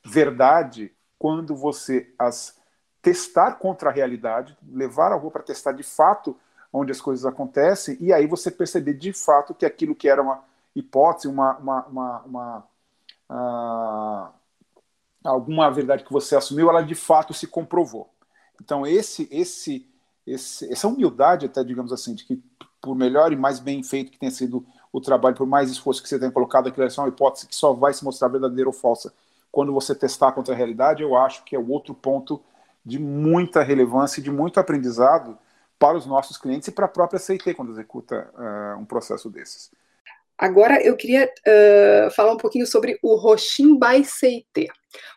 verdade 0.04 0.92
quando 1.18 1.56
você 1.56 2.14
as 2.20 2.62
testar 3.02 3.54
contra 3.56 3.90
a 3.90 3.94
realidade, 3.94 4.58
levar 4.66 5.12
a 5.12 5.16
rua 5.16 5.30
para 5.30 5.44
testar 5.44 5.74
de 5.74 5.84
fato 5.84 6.38
onde 6.72 6.92
as 6.92 7.02
coisas 7.02 7.26
acontecem, 7.26 7.98
e 8.00 8.12
aí 8.12 8.26
você 8.26 8.50
perceber 8.50 8.94
de 8.94 9.14
fato 9.14 9.54
que 9.54 9.66
aquilo 9.66 9.94
que 9.94 10.08
era 10.08 10.22
uma 10.22 10.44
hipótese, 10.74 11.28
uma, 11.28 11.58
uma, 11.58 11.86
uma, 11.86 12.22
uma 12.22 12.68
uh, 13.30 14.34
alguma 15.24 15.70
verdade 15.70 16.04
que 16.04 16.12
você 16.12 16.36
assumiu, 16.36 16.70
ela 16.70 16.82
de 16.82 16.96
fato 16.96 17.34
se 17.34 17.46
comprovou. 17.46 18.10
Então 18.60 18.88
esse, 18.88 19.28
esse, 19.32 19.88
esse, 20.26 20.72
essa 20.72 20.88
humildade, 20.88 21.46
até 21.46 21.64
digamos 21.64 21.92
assim, 21.92 22.14
de 22.14 22.26
que 22.26 22.42
por 22.82 22.96
melhor 22.96 23.32
e 23.32 23.36
mais 23.36 23.60
bem 23.60 23.82
feito 23.82 24.12
que 24.12 24.20
tenha 24.20 24.32
sido 24.32 24.66
o 24.92 25.00
trabalho, 25.00 25.36
por 25.36 25.48
mais 25.48 25.72
esforço 25.72 26.04
que 26.04 26.10
você 26.10 26.20
tenha 26.20 26.32
colocado, 26.32 26.68
aquilo 26.68 26.86
é 26.86 26.90
uma 26.98 27.08
hipótese 27.08 27.48
que 27.48 27.56
só 27.56 27.74
vai 27.74 27.94
se 27.94 28.04
mostrar 28.04 28.28
verdadeira 28.28 28.70
ou 28.70 28.74
falsa 28.74 29.14
quando 29.54 29.72
você 29.72 29.94
testar 29.94 30.32
contra 30.32 30.52
a 30.52 30.58
realidade, 30.58 31.04
eu 31.04 31.16
acho 31.16 31.44
que 31.44 31.56
é 31.56 31.60
outro 31.60 31.94
ponto 31.94 32.42
de 32.84 32.98
muita 32.98 33.62
relevância 33.62 34.20
e 34.20 34.24
de 34.24 34.32
muito 34.32 34.60
aprendizado 34.60 35.38
para 35.78 35.96
os 35.96 36.08
nossos 36.08 36.38
clientes 36.38 36.68
e 36.68 36.72
para 36.72 36.86
a 36.86 36.90
própria 36.90 37.20
CIT 37.20 37.54
quando 37.54 37.72
executa 37.72 38.32
uh, 38.34 38.80
um 38.80 38.84
processo 38.84 39.30
desses. 39.30 39.72
Agora 40.44 40.84
eu 40.84 40.98
queria 40.98 41.24
uh, 41.26 42.12
falar 42.12 42.34
um 42.34 42.38
pouquinho 42.38 42.68
sobre 42.68 43.00
o 43.02 43.16
Roshin 43.16 43.80
CIT. 44.04 44.68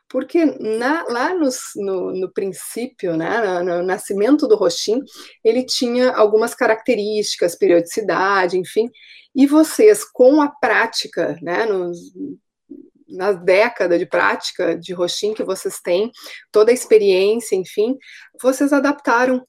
Porque 0.09 0.45
na, 0.45 1.02
lá 1.09 1.35
no, 1.35 2.12
no, 2.12 2.33
princípio, 2.33 3.16
né, 3.16 3.40
no, 3.40 3.64
no, 3.64 3.83
nascimento 3.83 4.47
do 4.47 4.54
Roshin, 4.54 5.02
ele 5.42 5.66
tinha 5.66 6.12
algumas 6.12 6.54
características, 6.54 7.56
periodicidade, 7.56 8.56
enfim, 8.56 8.88
e 9.35 9.49
vocês, 9.49 10.04
com 10.04 10.40
a 10.40 10.49
prática, 10.49 11.37
né, 11.42 11.66
nos, 11.66 11.99
na 13.09 13.33
década 13.33 13.99
de 13.99 14.06
prática 14.06 14.78
de 14.78 14.92
Roshin 14.92 15.35
que 15.35 15.42
vocês 15.42 15.80
têm, 15.80 16.12
toda 16.52 16.71
a 16.71 16.75
experiência, 16.75 17.56
enfim, 17.56 17.99
vocês 18.40 18.73
adaptaram 18.73 19.45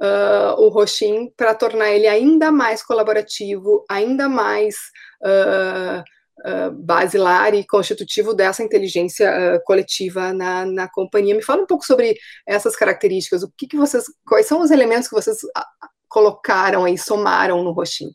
uh, 0.00 0.60
o 0.60 0.68
Roshin 0.68 1.30
para 1.36 1.54
tornar 1.54 1.90
ele 1.90 2.06
ainda 2.06 2.50
mais 2.50 2.82
colaborativo, 2.82 3.84
ainda 3.88 4.28
mais 4.28 4.76
uh, 5.22 6.02
uh, 6.40 6.72
basilar 6.72 7.54
e 7.54 7.66
constitutivo 7.66 8.34
dessa 8.34 8.62
inteligência 8.62 9.30
uh, 9.30 9.64
coletiva 9.64 10.32
na, 10.32 10.64
na 10.64 10.88
companhia. 10.88 11.34
Me 11.34 11.42
fala 11.42 11.62
um 11.62 11.66
pouco 11.66 11.84
sobre 11.84 12.16
essas 12.46 12.74
características, 12.74 13.42
o 13.42 13.52
que, 13.56 13.66
que 13.66 13.76
vocês, 13.76 14.04
quais 14.26 14.46
são 14.46 14.60
os 14.60 14.70
elementos 14.70 15.08
que 15.08 15.14
vocês 15.14 15.38
colocaram 16.08 16.84
aí, 16.84 16.96
somaram 16.96 17.62
no 17.62 17.72
Roxin? 17.72 18.10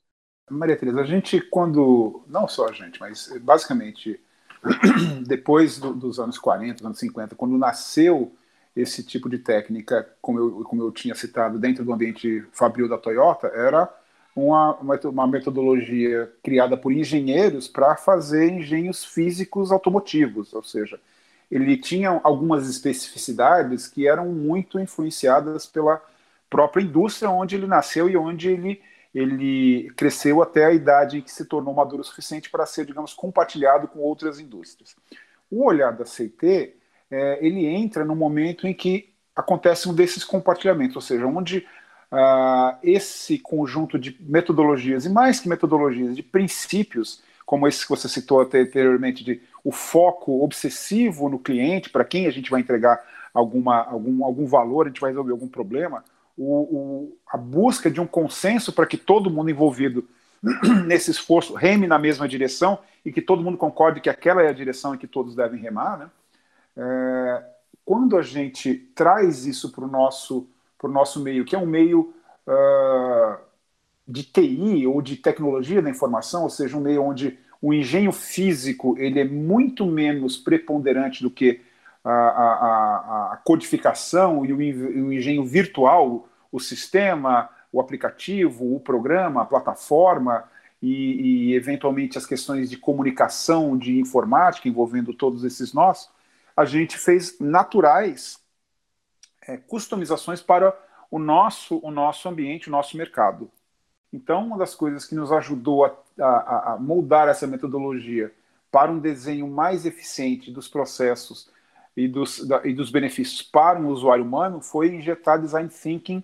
Maria 0.50 0.78
Teresa, 0.78 1.02
a 1.02 1.06
gente 1.06 1.42
quando, 1.50 2.24
não 2.28 2.48
só 2.48 2.68
a 2.68 2.72
gente, 2.72 3.00
mas 3.00 3.32
basicamente 3.42 4.20
depois 5.26 5.80
do, 5.80 5.94
dos 5.94 6.20
anos 6.20 6.38
40, 6.38 6.86
anos 6.86 7.00
50, 7.00 7.36
quando 7.36 7.58
nasceu 7.58 8.36
esse 8.76 9.04
tipo 9.04 9.30
de 9.30 9.38
técnica, 9.38 10.08
como 10.22 10.40
eu, 10.40 10.52
como 10.64 10.84
eu 10.84 10.92
tinha 10.92 11.16
citado, 11.16 11.58
dentro 11.58 11.86
do 11.86 11.94
ambiente 11.94 12.44
fabril 12.52 12.90
da 12.90 12.98
Toyota, 12.98 13.48
era 13.48 13.90
uma, 14.36 14.76
uma 15.06 15.28
metodologia 15.28 16.32
criada 16.44 16.76
por 16.76 16.92
engenheiros 16.92 17.68
para 17.70 17.96
fazer 17.96 18.52
engenhos 18.52 19.06
físicos 19.06 19.72
automotivos, 19.72 20.54
ou 20.54 20.62
seja, 20.62 21.00
ele 21.50 21.78
tinha 21.78 22.20
algumas 22.24 22.68
especificidades 22.70 23.88
que 23.88 24.08
eram 24.08 24.26
muito 24.26 24.80
influenciadas 24.80 25.66
pela 25.66 26.02
própria 26.50 26.84
indústria 26.84 27.30
onde 27.30 27.56
ele 27.56 27.68
nasceu 27.68 28.10
e 28.10 28.18
onde 28.18 28.50
ele, 28.50 28.82
ele 29.14 29.90
cresceu 29.96 30.42
até 30.42 30.66
a 30.66 30.74
idade 30.74 31.20
em 31.20 31.22
que 31.22 31.32
se 31.32 31.46
tornou 31.46 31.74
maduro 31.74 32.02
o 32.02 32.06
suficiente 32.06 32.50
para 32.50 32.66
ser, 32.66 32.86
digamos, 32.86 33.14
compartilhado 33.14 33.88
com 33.88 34.00
outras 34.00 34.40
indústrias. 34.40 34.96
O 35.50 35.64
olhar 35.66 35.94
da 35.94 36.04
CT, 36.04 36.76
é, 37.16 37.40
ele 37.42 37.66
entra 37.66 38.04
no 38.04 38.16
momento 38.16 38.68
em 38.68 38.74
que 38.74 39.14
acontece 39.34 39.88
um 39.88 39.94
desses 39.94 40.24
compartilhamentos, 40.24 40.96
ou 40.98 41.02
seja, 41.02 41.26
onde 41.26 41.66
uh, 42.12 42.78
esse 42.84 43.40
conjunto 43.40 43.98
de 43.98 44.18
metodologias, 44.20 45.06
e 45.06 45.10
mais 45.10 45.40
que 45.40 45.48
metodologias, 45.48 46.16
de 46.16 46.22
princípios, 46.22 47.24
como 47.46 47.68
esse 47.68 47.84
que 47.84 47.90
você 47.90 48.10
citou 48.10 48.42
anteriormente, 48.42 49.24
de 49.24 49.42
o 49.64 49.72
foco 49.72 50.44
obsessivo 50.44 51.30
no 51.30 51.40
cliente, 51.40 51.90
para 51.90 52.04
quem 52.04 52.28
a 52.28 52.32
gente 52.32 52.52
vai 52.52 52.60
entregar 52.60 53.02
alguma, 53.34 53.84
algum, 53.84 54.26
algum 54.26 54.46
valor, 54.46 54.86
a 54.86 54.90
gente 54.90 55.02
vai 55.02 55.12
resolver 55.12 55.32
algum 55.32 55.48
problema, 55.48 56.04
o, 56.38 56.54
o, 56.54 57.18
a 57.28 57.38
busca 57.38 57.90
de 57.90 58.02
um 58.02 58.08
consenso 58.08 58.74
para 58.74 58.86
que 58.86 58.98
todo 58.98 59.30
mundo 59.30 59.50
envolvido 59.50 60.06
nesse 60.86 61.12
esforço 61.12 61.54
reme 61.54 61.88
na 61.88 61.98
mesma 61.98 62.28
direção 62.28 62.80
e 63.06 63.12
que 63.12 63.22
todo 63.22 63.42
mundo 63.42 63.58
concorde 63.58 64.02
que 64.02 64.10
aquela 64.10 64.42
é 64.42 64.50
a 64.50 64.54
direção 64.54 64.94
em 64.94 64.98
que 64.98 65.08
todos 65.08 65.34
devem 65.34 65.62
remar, 65.62 65.98
né? 65.98 66.10
É, 66.78 67.44
quando 67.86 68.18
a 68.18 68.22
gente 68.22 68.76
traz 68.96 69.46
isso 69.46 69.72
para 69.72 69.86
o 69.86 69.88
nosso 69.88 70.50
nosso 70.88 71.20
meio, 71.20 71.44
que 71.44 71.56
é 71.56 71.60
um 71.60 71.66
meio 71.66 72.14
uh, 72.48 73.38
de 74.08 74.24
TI 74.24 74.86
ou 74.86 75.02
de 75.02 75.16
tecnologia 75.16 75.82
da 75.82 75.90
informação, 75.90 76.44
ou 76.44 76.50
seja, 76.50 76.78
um 76.78 76.82
meio 76.82 77.04
onde 77.04 77.40
o 77.62 77.74
engenho 77.74 78.12
físico 78.12 78.96
ele 79.00 79.20
é 79.20 79.26
muito 79.26 79.86
menos 79.86 80.38
preponderante 80.38 81.24
do 81.24 81.32
que 81.32 81.62
a, 82.04 82.12
a, 82.12 83.34
a 83.34 83.38
codificação 83.38 84.46
e 84.46 84.54
o, 84.54 84.58
o 84.58 85.12
engenho 85.12 85.44
virtual, 85.44 86.30
o 86.52 86.60
sistema, 86.60 87.50
o 87.72 87.82
aplicativo, 87.82 88.76
o 88.76 88.80
programa, 88.80 89.42
a 89.42 89.46
plataforma 89.46 90.44
e, 90.82 91.50
e, 91.50 91.56
eventualmente 91.56 92.18
as 92.18 92.26
questões 92.26 92.70
de 92.70 92.78
comunicação, 92.78 93.76
de 93.76 94.00
informática 94.00 94.70
envolvendo 94.70 95.14
todos 95.14 95.44
esses 95.44 95.74
nós, 95.74 96.10
a 96.56 96.66
gente 96.66 96.98
fez 96.98 97.40
naturais 97.40 98.40
é, 99.42 99.58
customizações 99.58 100.42
para 100.42 100.78
o 101.12 101.20
nosso, 101.20 101.80
o 101.84 101.92
nosso 101.92 102.28
ambiente, 102.28 102.68
o 102.68 102.72
nosso 102.72 102.98
mercado. 102.98 103.52
Então, 104.12 104.46
uma 104.48 104.58
das 104.58 104.74
coisas 104.74 105.06
que 105.06 105.16
nos 105.16 105.32
ajudou 105.32 105.86
a, 105.86 105.98
a, 106.20 106.74
a 106.74 106.78
moldar 106.78 107.28
essa 107.28 107.46
metodologia 107.46 108.34
para 108.72 108.92
um 108.92 109.00
desenho 109.00 109.48
mais 109.48 109.86
eficiente 109.86 110.52
dos 110.52 110.68
processos 110.68 111.50
e 111.96 112.08
dos, 112.08 112.46
da, 112.46 112.66
e 112.66 112.74
dos 112.74 112.90
benefícios 112.90 113.42
para 113.42 113.80
um 113.80 113.88
usuário 113.88 114.24
humano 114.24 114.62
foi 114.62 114.94
injetar 114.94 115.40
design 115.40 115.70
thinking 115.70 116.24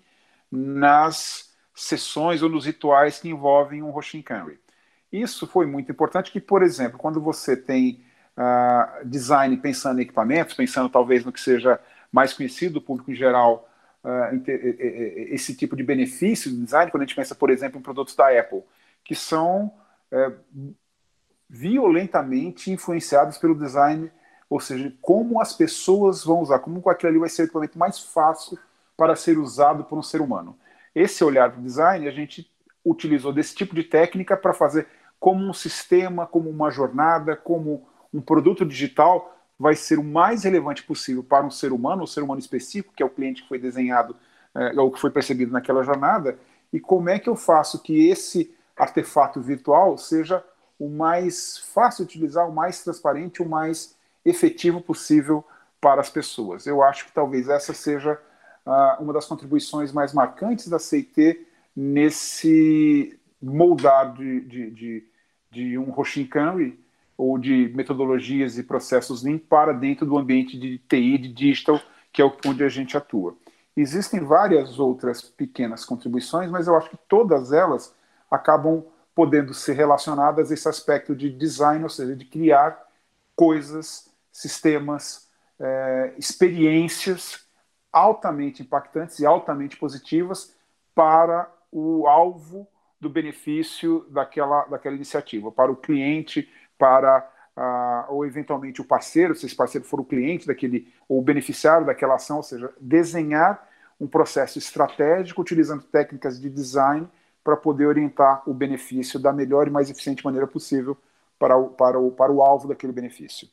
nas 0.51 1.53
sessões 1.73 2.41
ou 2.41 2.49
nos 2.49 2.65
rituais 2.65 3.19
que 3.19 3.29
envolvem 3.29 3.81
um 3.81 3.91
Roshin 3.91 4.21
Kanri. 4.21 4.59
Isso 5.11 5.47
foi 5.47 5.65
muito 5.65 5.91
importante 5.91 6.31
que, 6.31 6.39
por 6.39 6.63
exemplo, 6.63 6.97
quando 6.97 7.21
você 7.21 7.55
tem 7.55 8.03
uh, 8.37 9.05
design 9.05 9.55
pensando 9.57 9.99
em 9.99 10.03
equipamentos, 10.03 10.55
pensando 10.55 10.89
talvez 10.89 11.25
no 11.25 11.31
que 11.31 11.41
seja 11.41 11.79
mais 12.11 12.33
conhecido 12.33 12.75
do 12.75 12.81
público 12.81 13.11
em 13.11 13.15
geral 13.15 13.69
uh, 14.03 14.41
esse 15.29 15.55
tipo 15.55 15.75
de 15.75 15.83
benefício 15.83 16.51
do 16.51 16.63
design, 16.63 16.91
quando 16.91 17.03
a 17.03 17.05
gente 17.05 17.15
pensa, 17.15 17.35
por 17.35 17.49
exemplo, 17.49 17.79
em 17.79 17.83
produtos 17.83 18.15
da 18.15 18.27
Apple, 18.37 18.63
que 19.03 19.15
são 19.15 19.73
uh, 20.11 20.73
violentamente 21.49 22.71
influenciados 22.71 23.37
pelo 23.37 23.55
design, 23.55 24.11
ou 24.49 24.59
seja, 24.59 24.93
como 25.01 25.41
as 25.41 25.53
pessoas 25.53 26.23
vão 26.23 26.41
usar, 26.41 26.59
como 26.59 26.81
aquilo 26.89 27.09
ali 27.09 27.19
vai 27.19 27.29
ser 27.29 27.43
o 27.43 27.45
equipamento 27.45 27.79
mais 27.79 27.99
fácil 27.99 28.57
para 28.97 29.15
ser 29.15 29.37
usado 29.37 29.83
por 29.85 29.97
um 29.97 30.03
ser 30.03 30.21
humano. 30.21 30.57
Esse 30.93 31.23
olhar 31.23 31.49
do 31.49 31.61
design, 31.61 32.07
a 32.07 32.11
gente 32.11 32.49
utilizou 32.83 33.31
desse 33.31 33.55
tipo 33.55 33.73
de 33.73 33.83
técnica 33.83 34.35
para 34.35 34.53
fazer 34.53 34.87
como 35.19 35.47
um 35.47 35.53
sistema, 35.53 36.25
como 36.25 36.49
uma 36.49 36.71
jornada, 36.71 37.35
como 37.35 37.87
um 38.13 38.21
produto 38.21 38.65
digital 38.65 39.37
vai 39.57 39.75
ser 39.75 39.99
o 39.99 40.03
mais 40.03 40.43
relevante 40.43 40.83
possível 40.83 41.23
para 41.23 41.45
um 41.45 41.51
ser 41.51 41.71
humano, 41.71 42.03
um 42.03 42.07
ser 42.07 42.21
humano 42.23 42.39
específico, 42.39 42.93
que 42.95 43.03
é 43.03 43.05
o 43.05 43.09
cliente 43.09 43.43
que 43.43 43.47
foi 43.47 43.59
desenhado 43.59 44.15
é, 44.55 44.79
ou 44.79 44.91
que 44.91 44.99
foi 44.99 45.11
percebido 45.11 45.51
naquela 45.51 45.83
jornada, 45.83 46.37
e 46.73 46.79
como 46.79 47.09
é 47.09 47.19
que 47.19 47.29
eu 47.29 47.35
faço 47.35 47.81
que 47.81 48.07
esse 48.09 48.55
artefato 48.75 49.39
virtual 49.39 49.97
seja 49.97 50.43
o 50.79 50.89
mais 50.89 51.59
fácil 51.59 52.05
de 52.05 52.15
utilizar, 52.15 52.49
o 52.49 52.51
mais 52.51 52.83
transparente, 52.83 53.43
o 53.43 53.47
mais 53.47 53.95
efetivo 54.25 54.81
possível 54.81 55.45
para 55.79 56.01
as 56.01 56.09
pessoas. 56.09 56.65
Eu 56.65 56.81
acho 56.81 57.05
que 57.05 57.11
talvez 57.11 57.47
essa 57.47 57.73
seja 57.73 58.19
uh, 58.65 59.01
uma 59.01 59.13
das 59.13 59.27
contribuições 59.27 59.91
mais 59.91 60.11
marcantes 60.11 60.67
da 60.67 60.79
CIT 60.79 61.47
nesse 61.75 63.19
moldar 63.41 64.13
de, 64.13 64.41
de, 64.41 64.71
de, 64.71 65.07
de 65.51 65.77
um 65.77 65.91
Roshin 65.91 66.25
Kanri 66.25 66.80
ou 67.21 67.37
de 67.37 67.71
metodologias 67.75 68.57
e 68.57 68.63
processos 68.63 69.21
Lean 69.21 69.37
para 69.37 69.73
dentro 69.73 70.07
do 70.07 70.17
ambiente 70.17 70.57
de 70.57 70.79
TI, 70.79 71.19
de 71.19 71.27
digital, 71.31 71.79
que 72.11 72.19
é 72.19 72.25
onde 72.47 72.63
a 72.63 72.67
gente 72.67 72.97
atua. 72.97 73.37
Existem 73.77 74.21
várias 74.21 74.79
outras 74.79 75.21
pequenas 75.21 75.85
contribuições, 75.85 76.49
mas 76.49 76.65
eu 76.65 76.75
acho 76.75 76.89
que 76.89 76.97
todas 77.07 77.51
elas 77.51 77.95
acabam 78.29 78.83
podendo 79.13 79.53
ser 79.53 79.73
relacionadas 79.73 80.49
a 80.49 80.53
esse 80.55 80.67
aspecto 80.67 81.15
de 81.15 81.29
design, 81.29 81.83
ou 81.83 81.89
seja, 81.91 82.15
de 82.15 82.25
criar 82.25 82.87
coisas, 83.35 84.09
sistemas, 84.31 85.29
é, 85.59 86.15
experiências 86.17 87.45
altamente 87.93 88.63
impactantes 88.63 89.19
e 89.19 89.27
altamente 89.27 89.77
positivas 89.77 90.55
para 90.95 91.47
o 91.71 92.07
alvo 92.07 92.67
do 92.99 93.09
benefício 93.09 94.07
daquela, 94.09 94.65
daquela 94.65 94.95
iniciativa, 94.95 95.51
para 95.51 95.71
o 95.71 95.75
cliente, 95.75 96.49
para 96.81 97.29
uh, 97.55 98.11
ou 98.11 98.25
eventualmente 98.25 98.81
o 98.81 98.83
parceiro, 98.83 99.35
se 99.35 99.45
esse 99.45 99.55
parceiro 99.55 99.85
for 99.85 99.99
o 99.99 100.03
cliente 100.03 100.47
daquele 100.47 100.91
ou 101.07 101.19
o 101.19 101.21
beneficiário 101.21 101.85
daquela 101.85 102.15
ação, 102.15 102.37
ou 102.37 102.43
seja, 102.43 102.73
desenhar 102.81 103.67
um 103.99 104.07
processo 104.07 104.57
estratégico 104.57 105.41
utilizando 105.41 105.83
técnicas 105.83 106.41
de 106.41 106.49
design 106.49 107.07
para 107.43 107.55
poder 107.55 107.85
orientar 107.85 108.41
o 108.49 108.53
benefício 108.53 109.19
da 109.19 109.31
melhor 109.31 109.67
e 109.67 109.69
mais 109.69 109.91
eficiente 109.91 110.25
maneira 110.25 110.47
possível 110.47 110.97
para 111.37 111.55
o, 111.55 111.69
para 111.69 111.99
o, 111.99 112.11
para 112.11 112.31
o 112.31 112.41
alvo 112.41 112.67
daquele 112.67 112.91
benefício. 112.91 113.47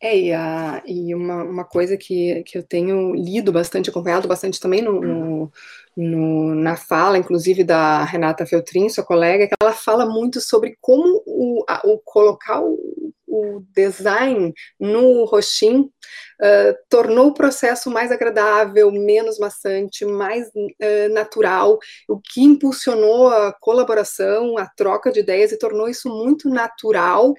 É, 0.00 0.18
e, 0.18 0.32
a, 0.32 0.82
e 0.86 1.14
uma, 1.14 1.42
uma 1.44 1.64
coisa 1.64 1.96
que, 1.96 2.42
que 2.44 2.58
eu 2.58 2.62
tenho 2.62 3.14
lido 3.14 3.50
bastante, 3.50 3.88
acompanhado 3.88 4.28
bastante 4.28 4.60
também 4.60 4.82
no, 4.82 5.00
no, 5.00 5.52
no, 5.96 6.54
na 6.54 6.76
fala, 6.76 7.16
inclusive 7.16 7.64
da 7.64 8.04
Renata 8.04 8.44
Feltrin, 8.44 8.88
sua 8.88 9.04
colega, 9.04 9.46
que 9.46 9.54
ela 9.58 9.72
fala 9.72 10.04
muito 10.04 10.40
sobre 10.40 10.76
como 10.80 11.22
o, 11.26 11.64
a, 11.66 11.80
o 11.84 11.98
colocar 12.04 12.60
o, 12.60 13.12
o, 13.26 13.64
design 13.74 14.52
no 14.78 15.24
roxim 15.24 15.80
uh, 15.80 16.76
tornou 16.90 17.28
o 17.28 17.34
processo 17.34 17.90
mais 17.90 18.12
agradável, 18.12 18.90
menos 18.92 19.38
maçante, 19.38 20.04
mais 20.04 20.48
uh, 20.48 21.14
natural, 21.14 21.78
o 22.08 22.20
que 22.20 22.42
impulsionou 22.42 23.28
a 23.28 23.54
colaboração, 23.58 24.58
a 24.58 24.66
troca 24.66 25.10
de 25.10 25.20
ideias 25.20 25.50
e 25.50 25.58
tornou 25.58 25.88
isso 25.88 26.08
muito 26.08 26.48
natural 26.50 27.34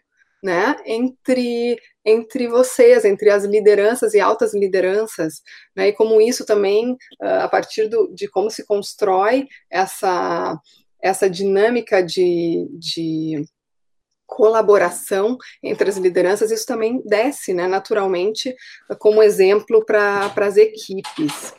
né, 0.46 0.75
entre, 0.86 1.77
entre 2.06 2.48
vocês, 2.48 3.04
entre 3.04 3.32
as 3.32 3.44
lideranças 3.44 4.14
e 4.14 4.20
altas 4.20 4.54
lideranças, 4.54 5.42
né, 5.76 5.88
e 5.88 5.94
como 5.94 6.22
isso 6.22 6.46
também, 6.46 6.96
ah, 7.20 7.46
a 7.46 7.50
partir 7.50 7.88
do, 7.90 8.14
de 8.14 8.28
como 8.28 8.52
se 8.52 8.64
constrói 8.64 9.48
essa, 9.70 10.58
essa 11.02 11.28
dinâmica 11.28 12.04
de, 12.04 12.70
de 12.74 13.44
colaboração 14.28 15.38
entre 15.64 15.90
as 15.90 15.98
lideranças, 15.98 16.52
isso 16.52 16.66
também 16.66 17.02
desce, 17.06 17.54
né, 17.54 17.68
naturalmente, 17.68 18.56
como 19.00 19.24
exemplo 19.24 19.84
para 19.84 20.32
as 20.36 20.58
equipes. 20.58 21.54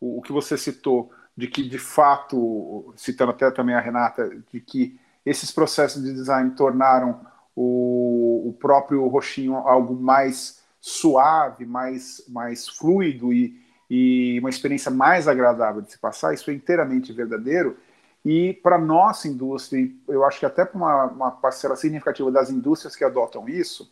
O 0.00 0.22
que 0.22 0.32
você 0.32 0.56
citou, 0.56 1.10
de 1.36 1.48
que, 1.48 1.62
de 1.68 1.78
fato, 1.78 2.92
citando 2.96 3.30
até 3.30 3.50
também 3.50 3.74
a 3.74 3.80
Renata, 3.80 4.30
de 4.52 4.60
que 4.60 4.98
esses 5.24 5.50
processos 5.50 6.02
de 6.02 6.12
design 6.12 6.54
tornaram 6.54 7.24
o, 7.54 8.48
o 8.48 8.52
próprio 8.58 9.06
roxinho 9.06 9.56
algo 9.56 9.94
mais 9.94 10.62
suave, 10.80 11.64
mais, 11.64 12.24
mais 12.28 12.68
fluido 12.68 13.32
e, 13.32 13.60
e 13.88 14.38
uma 14.40 14.50
experiência 14.50 14.90
mais 14.90 15.28
agradável 15.28 15.80
de 15.82 15.92
se 15.92 15.98
passar, 15.98 16.34
isso 16.34 16.50
é 16.50 16.54
inteiramente 16.54 17.12
verdadeiro. 17.12 17.76
E 18.24 18.54
para 18.54 18.78
nossa 18.78 19.28
indústria, 19.28 19.90
eu 20.08 20.24
acho 20.24 20.38
que 20.38 20.46
até 20.46 20.64
para 20.64 20.76
uma, 20.76 21.04
uma 21.06 21.30
parcela 21.30 21.76
significativa 21.76 22.30
das 22.30 22.50
indústrias 22.50 22.96
que 22.96 23.04
adotam 23.04 23.48
isso, 23.48 23.90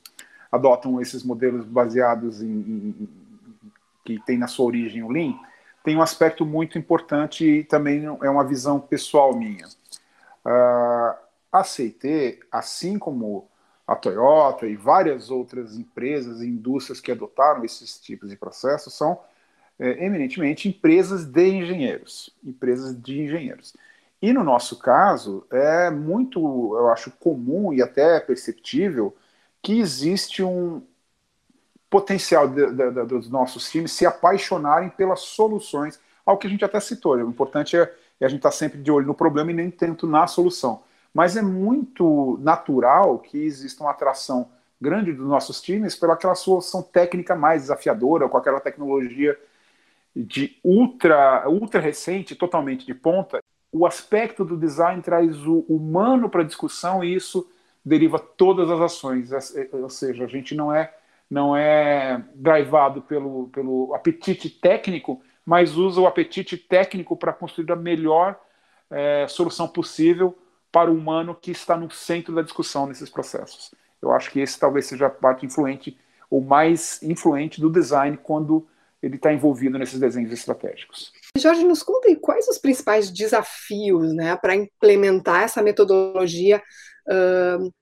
adotam 0.50 1.00
esses 1.00 1.22
modelos 1.22 1.64
baseados 1.64 2.40
em, 2.42 2.46
em, 2.46 3.08
que 4.04 4.18
tem 4.24 4.38
na 4.38 4.46
sua 4.46 4.66
origem 4.66 5.02
o 5.02 5.08
Lean, 5.08 5.34
tem 5.82 5.96
um 5.96 6.02
aspecto 6.02 6.44
muito 6.44 6.78
importante 6.78 7.44
e 7.44 7.64
também 7.64 8.04
é 8.04 8.30
uma 8.30 8.44
visão 8.44 8.78
pessoal 8.78 9.34
minha. 9.36 9.66
Uh, 10.44 11.14
a 11.52 11.64
CIT, 11.64 12.40
assim 12.50 12.98
como 12.98 13.49
a 13.90 13.96
Toyota 13.96 14.68
e 14.68 14.76
várias 14.76 15.32
outras 15.32 15.76
empresas 15.76 16.40
e 16.40 16.46
indústrias 16.46 17.00
que 17.00 17.10
adotaram 17.10 17.64
esses 17.64 17.98
tipos 17.98 18.30
de 18.30 18.36
processos 18.36 18.94
são 18.94 19.18
é, 19.80 20.06
eminentemente 20.06 20.68
empresas 20.68 21.24
de 21.24 21.48
engenheiros, 21.48 22.30
empresas 22.44 22.96
de 23.02 23.20
engenheiros. 23.20 23.74
E 24.22 24.32
no 24.32 24.44
nosso 24.44 24.78
caso, 24.78 25.44
é 25.50 25.90
muito, 25.90 26.38
eu 26.78 26.88
acho, 26.90 27.10
comum 27.18 27.72
e 27.72 27.82
até 27.82 28.20
perceptível 28.20 29.12
que 29.60 29.80
existe 29.80 30.40
um 30.40 30.80
potencial 31.90 32.46
de, 32.46 32.64
de, 32.70 32.90
de, 32.92 33.04
dos 33.06 33.28
nossos 33.28 33.68
times 33.68 33.90
se 33.90 34.06
apaixonarem 34.06 34.90
pelas 34.90 35.18
soluções, 35.18 35.98
ao 36.24 36.38
que 36.38 36.46
a 36.46 36.50
gente 36.50 36.64
até 36.64 36.78
citou. 36.78 37.16
O 37.16 37.28
importante 37.28 37.76
é, 37.76 37.92
é 38.20 38.26
a 38.26 38.28
gente 38.28 38.38
estar 38.38 38.52
sempre 38.52 38.80
de 38.80 38.88
olho 38.92 39.08
no 39.08 39.14
problema 39.14 39.50
e 39.50 39.54
nem 39.54 39.68
tanto 39.68 40.06
na 40.06 40.28
solução. 40.28 40.80
Mas 41.12 41.36
é 41.36 41.42
muito 41.42 42.38
natural 42.40 43.18
que 43.18 43.38
exista 43.38 43.82
uma 43.82 43.90
atração 43.90 44.48
grande 44.80 45.12
dos 45.12 45.26
nossos 45.26 45.60
times 45.60 45.94
pelaquela 45.94 46.34
solução 46.34 46.82
técnica 46.82 47.34
mais 47.34 47.62
desafiadora, 47.62 48.28
com 48.28 48.36
aquela 48.36 48.60
tecnologia 48.60 49.38
de 50.14 50.56
ultra, 50.64 51.48
ultra 51.48 51.80
recente, 51.80 52.34
totalmente 52.34 52.86
de 52.86 52.94
ponta. 52.94 53.42
O 53.72 53.86
aspecto 53.86 54.44
do 54.44 54.56
design 54.56 55.02
traz 55.02 55.36
o 55.46 55.64
humano 55.68 56.28
para 56.28 56.40
a 56.42 56.46
discussão 56.46 57.04
e 57.04 57.14
isso 57.14 57.48
deriva 57.84 58.18
todas 58.18 58.70
as 58.70 58.80
ações. 58.80 59.32
É, 59.32 59.38
é, 59.62 59.76
ou 59.76 59.90
seja, 59.90 60.24
a 60.24 60.28
gente 60.28 60.54
não 60.54 60.74
é 60.74 60.94
não 61.28 61.56
é 61.56 62.24
drivado 62.34 63.02
pelo, 63.02 63.48
pelo 63.50 63.94
apetite 63.94 64.50
técnico, 64.50 65.22
mas 65.46 65.76
usa 65.76 66.00
o 66.00 66.06
apetite 66.08 66.56
técnico 66.56 67.16
para 67.16 67.32
construir 67.32 67.70
a 67.70 67.76
melhor 67.76 68.36
é, 68.90 69.28
solução 69.28 69.68
possível 69.68 70.36
para 70.72 70.90
o 70.90 70.94
humano 70.94 71.34
que 71.34 71.50
está 71.50 71.76
no 71.76 71.90
centro 71.90 72.34
da 72.34 72.42
discussão 72.42 72.86
nesses 72.86 73.10
processos. 73.10 73.72
Eu 74.00 74.12
acho 74.12 74.30
que 74.30 74.40
esse 74.40 74.58
talvez 74.58 74.86
seja 74.86 75.06
a 75.06 75.10
parte 75.10 75.44
influente 75.44 75.98
ou 76.30 76.40
mais 76.40 77.02
influente 77.02 77.60
do 77.60 77.70
design 77.70 78.16
quando 78.16 78.66
ele 79.02 79.16
está 79.16 79.32
envolvido 79.32 79.78
nesses 79.78 79.98
desenhos 79.98 80.32
estratégicos. 80.32 81.12
Jorge, 81.36 81.64
nos 81.64 81.82
conta 81.82 82.14
quais 82.16 82.46
os 82.48 82.58
principais 82.58 83.10
desafios 83.10 84.12
né, 84.12 84.36
para 84.36 84.54
implementar 84.54 85.42
essa 85.42 85.62
metodologia 85.62 86.62
uh, 87.08 87.72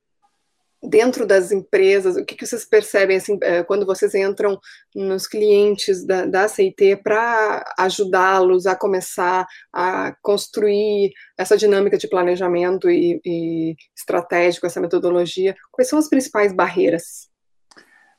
dentro 0.83 1.27
das 1.27 1.51
empresas, 1.51 2.17
o 2.17 2.25
que, 2.25 2.37
que 2.37 2.47
vocês 2.47 2.64
percebem 2.64 3.17
assim, 3.17 3.38
é, 3.43 3.62
quando 3.62 3.85
vocês 3.85 4.14
entram 4.14 4.59
nos 4.95 5.27
clientes 5.27 6.07
da, 6.07 6.25
da 6.25 6.49
CIT 6.49 6.97
para 7.03 7.64
ajudá-los 7.79 8.67
a 8.67 8.77
começar 8.77 9.47
a 9.73 10.14
construir 10.23 11.12
essa 11.37 11.57
dinâmica 11.57 11.99
de 11.99 12.09
planejamento 12.09 12.88
e, 12.88 13.21
e 13.25 13.77
estratégico, 13.97 14.67
essa 14.67 14.81
metodologia? 14.81 15.57
Quais 15.73 15.88
são 15.88 15.99
as 15.99 16.09
principais 16.09 16.53
barreiras? 16.53 17.29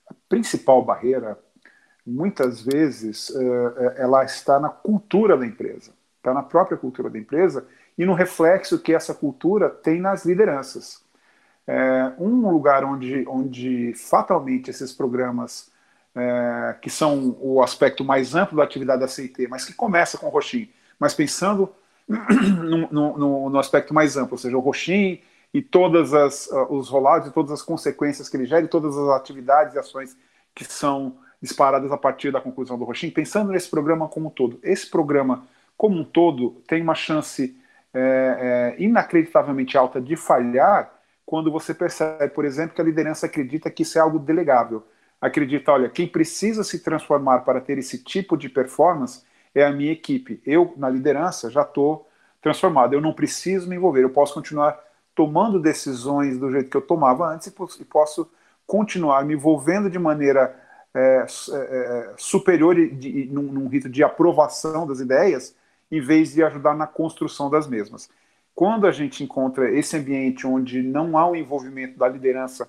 A 0.07 0.13
principal 0.27 0.83
barreira, 0.83 1.39
muitas 2.05 2.61
vezes, 2.61 3.33
é, 3.33 3.41
é, 3.41 4.01
ela 4.01 4.23
está 4.25 4.59
na 4.59 4.69
cultura 4.69 5.37
da 5.37 5.45
empresa, 5.45 5.93
está 6.17 6.33
na 6.33 6.43
própria 6.43 6.77
cultura 6.77 7.09
da 7.09 7.17
empresa 7.17 7.65
e 7.97 8.05
no 8.05 8.13
reflexo 8.13 8.79
que 8.79 8.93
essa 8.93 9.13
cultura 9.13 9.69
tem 9.69 10.01
nas 10.01 10.25
lideranças. 10.25 11.07
É, 11.71 12.13
um 12.17 12.49
lugar 12.49 12.83
onde, 12.83 13.23
onde 13.27 13.93
fatalmente 13.93 14.71
esses 14.71 14.91
programas, 14.91 15.71
é, 16.15 16.75
que 16.81 16.89
são 16.89 17.37
o 17.39 17.61
aspecto 17.61 18.03
mais 18.03 18.33
amplo 18.33 18.57
da 18.57 18.63
atividade 18.63 19.01
da 19.01 19.07
CIT, 19.07 19.47
mas 19.47 19.65
que 19.65 19.73
começa 19.73 20.17
com 20.17 20.25
o 20.25 20.29
Roxin, 20.31 20.67
mas 20.97 21.13
pensando 21.13 21.69
no, 22.09 22.91
no, 22.91 23.49
no, 23.51 23.59
aspecto 23.59 23.93
mais 23.93 24.17
amplo, 24.17 24.33
ou 24.33 24.39
seja, 24.39 24.57
o 24.57 24.59
Roxin 24.59 25.21
e 25.53 25.61
todas 25.61 26.11
as, 26.11 26.47
uh, 26.47 26.73
os 26.73 26.89
rolados 26.89 27.27
e 27.27 27.31
todas 27.31 27.51
as 27.51 27.61
consequências 27.61 28.27
que 28.27 28.35
ele 28.35 28.47
gera 28.47 28.65
e 28.65 28.67
todas 28.67 28.97
as 28.97 29.07
atividades 29.09 29.75
e 29.75 29.77
ações 29.77 30.17
que 30.55 30.65
são 30.65 31.17
disparadas 31.39 31.91
a 31.91 31.97
partir 31.97 32.31
da 32.31 32.41
conclusão 32.41 32.79
do 32.79 32.83
Roxin, 32.83 33.11
pensando 33.11 33.51
nesse 33.51 33.69
programa 33.69 34.07
como 34.07 34.29
um 34.29 34.31
todo. 34.31 34.59
Esse 34.63 34.89
programa 34.89 35.45
como 35.77 35.99
um 35.99 36.03
todo 36.03 36.63
tem 36.67 36.81
uma 36.81 36.95
chance 36.95 37.55
é, 37.93 38.75
é, 38.79 38.83
inacreditavelmente 38.83 39.77
alta 39.77 40.01
de 40.01 40.15
falhar 40.15 40.97
quando 41.29 41.51
você 41.51 41.75
percebe, 41.75 42.33
por 42.33 42.43
exemplo, 42.43 42.73
que 42.73 42.81
a 42.81 42.83
liderança 42.83 43.27
acredita 43.27 43.69
que 43.69 43.83
isso 43.83 43.99
é 43.99 44.01
algo 44.01 44.17
delegável. 44.17 44.83
Acredita, 45.21 45.71
olha, 45.71 45.87
quem 45.87 46.07
precisa 46.07 46.63
se 46.63 46.79
transformar 46.79 47.41
para 47.41 47.61
ter 47.61 47.77
esse 47.77 48.03
tipo 48.03 48.35
de 48.35 48.49
performance 48.49 49.21
é 49.53 49.63
a 49.63 49.71
minha 49.71 49.91
equipe. 49.91 50.41
Eu, 50.43 50.73
na 50.75 50.89
liderança, 50.89 51.51
já 51.51 51.61
estou 51.61 52.09
transformado. 52.41 52.93
Eu 52.93 52.99
não 52.99 53.13
preciso 53.13 53.69
me 53.69 53.75
envolver. 53.75 54.03
Eu 54.03 54.09
posso 54.09 54.33
continuar 54.33 54.83
tomando 55.13 55.59
decisões 55.59 56.39
do 56.39 56.49
jeito 56.49 56.67
que 56.67 56.77
eu 56.77 56.81
tomava 56.81 57.31
antes 57.31 57.45
e 57.45 57.85
posso 57.85 58.31
continuar 58.65 59.23
me 59.23 59.35
envolvendo 59.35 59.87
de 59.87 59.99
maneira 59.99 60.59
é, 60.95 61.27
é, 61.27 61.53
é 61.53 62.13
superior 62.17 62.73
de, 62.73 62.89
de, 62.89 63.25
num, 63.31 63.43
num 63.43 63.67
rito 63.67 63.87
de 63.87 64.03
aprovação 64.03 64.87
das 64.87 64.99
ideias, 64.99 65.55
em 65.91 66.01
vez 66.01 66.33
de 66.33 66.41
ajudar 66.41 66.75
na 66.75 66.87
construção 66.87 67.51
das 67.51 67.67
mesmas. 67.67 68.09
Quando 68.59 68.85
a 68.85 68.91
gente 68.91 69.23
encontra 69.23 69.71
esse 69.71 69.95
ambiente 69.95 70.45
onde 70.45 70.81
não 70.81 71.17
há 71.17 71.25
o 71.25 71.33
envolvimento 71.33 71.97
da 71.97 72.09
liderança 72.09 72.67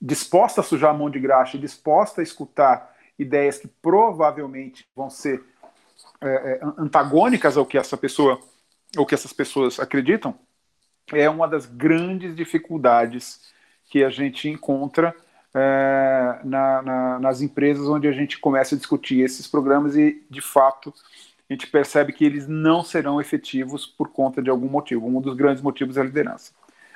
disposta 0.00 0.60
a 0.60 0.64
sujar 0.64 0.90
a 0.90 0.96
mão 0.96 1.10
de 1.10 1.18
graxa, 1.18 1.58
disposta 1.58 2.20
a 2.20 2.22
escutar 2.22 2.94
ideias 3.18 3.58
que 3.58 3.66
provavelmente 3.66 4.86
vão 4.94 5.10
ser 5.10 5.42
é, 6.20 6.28
é, 6.28 6.60
antagônicas 6.78 7.56
ao 7.56 7.66
que 7.66 7.76
essa 7.76 7.96
pessoa 7.96 8.40
ou 8.96 9.04
que 9.04 9.16
essas 9.16 9.32
pessoas 9.32 9.80
acreditam, 9.80 10.32
é 11.12 11.28
uma 11.28 11.48
das 11.48 11.66
grandes 11.66 12.36
dificuldades 12.36 13.52
que 13.90 14.04
a 14.04 14.10
gente 14.10 14.48
encontra 14.48 15.12
é, 15.52 16.38
na, 16.44 16.82
na, 16.82 17.18
nas 17.18 17.40
empresas 17.40 17.88
onde 17.88 18.06
a 18.06 18.12
gente 18.12 18.38
começa 18.38 18.76
a 18.76 18.78
discutir 18.78 19.22
esses 19.22 19.48
programas 19.48 19.96
e, 19.96 20.24
de 20.30 20.40
fato, 20.40 20.94
a 21.48 21.52
gente 21.52 21.66
percebe 21.68 22.12
que 22.12 22.24
eles 22.24 22.48
não 22.48 22.82
serão 22.82 23.20
efetivos 23.20 23.86
por 23.86 24.08
conta 24.08 24.42
de 24.42 24.50
algum 24.50 24.68
motivo. 24.68 25.06
Um 25.06 25.20
dos 25.20 25.36
grandes 25.36 25.62
motivos 25.62 25.96
é 25.96 26.00
a 26.00 26.04
liderança. 26.04 26.52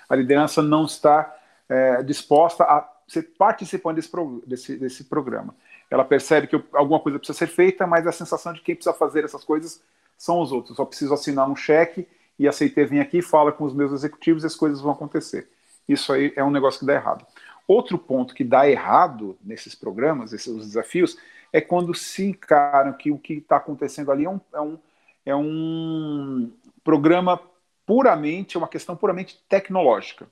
A 0.08 0.16
liderança 0.16 0.60
não 0.60 0.84
está 0.84 1.36
é, 1.68 2.02
disposta 2.02 2.64
a 2.64 2.88
ser 3.06 3.22
participante 3.38 3.96
desse, 3.96 4.10
desse, 4.46 4.76
desse 4.76 5.04
programa. 5.04 5.54
Ela 5.88 6.04
percebe 6.04 6.46
que 6.46 6.60
alguma 6.72 7.00
coisa 7.00 7.18
precisa 7.18 7.38
ser 7.38 7.46
feita, 7.46 7.86
mas 7.86 8.06
a 8.06 8.12
sensação 8.12 8.52
de 8.52 8.60
quem 8.60 8.74
precisa 8.74 8.94
fazer 8.94 9.24
essas 9.24 9.44
coisas 9.44 9.82
são 10.18 10.40
os 10.40 10.52
outros. 10.52 10.76
Só 10.76 10.84
preciso 10.84 11.14
assinar 11.14 11.48
um 11.48 11.56
cheque 11.56 12.06
e 12.38 12.48
a 12.48 12.52
CIT 12.52 12.84
vem 12.84 13.00
aqui, 13.00 13.22
fala 13.22 13.52
com 13.52 13.64
os 13.64 13.74
meus 13.74 13.92
executivos 13.92 14.42
e 14.42 14.46
as 14.46 14.56
coisas 14.56 14.80
vão 14.80 14.92
acontecer. 14.92 15.48
Isso 15.88 16.12
aí 16.12 16.32
é 16.36 16.42
um 16.42 16.50
negócio 16.50 16.80
que 16.80 16.86
dá 16.86 16.94
errado. 16.94 17.24
Outro 17.66 17.98
ponto 17.98 18.34
que 18.34 18.42
dá 18.42 18.68
errado 18.68 19.36
nesses 19.44 19.74
programas, 19.74 20.32
esses 20.32 20.56
desafios, 20.56 21.16
é 21.52 21.60
quando 21.60 21.94
se 21.94 22.26
encaram 22.26 22.92
que 22.92 23.10
o 23.10 23.18
que 23.18 23.34
está 23.34 23.56
acontecendo 23.56 24.10
ali 24.10 24.24
é 24.24 24.30
um, 24.30 24.40
é, 24.52 24.60
um, 24.60 24.78
é 25.26 25.34
um 25.36 26.52
programa 26.84 27.40
puramente, 27.86 28.56
é 28.56 28.58
uma 28.58 28.68
questão 28.68 28.96
puramente 28.96 29.42
tecnológica. 29.48 30.28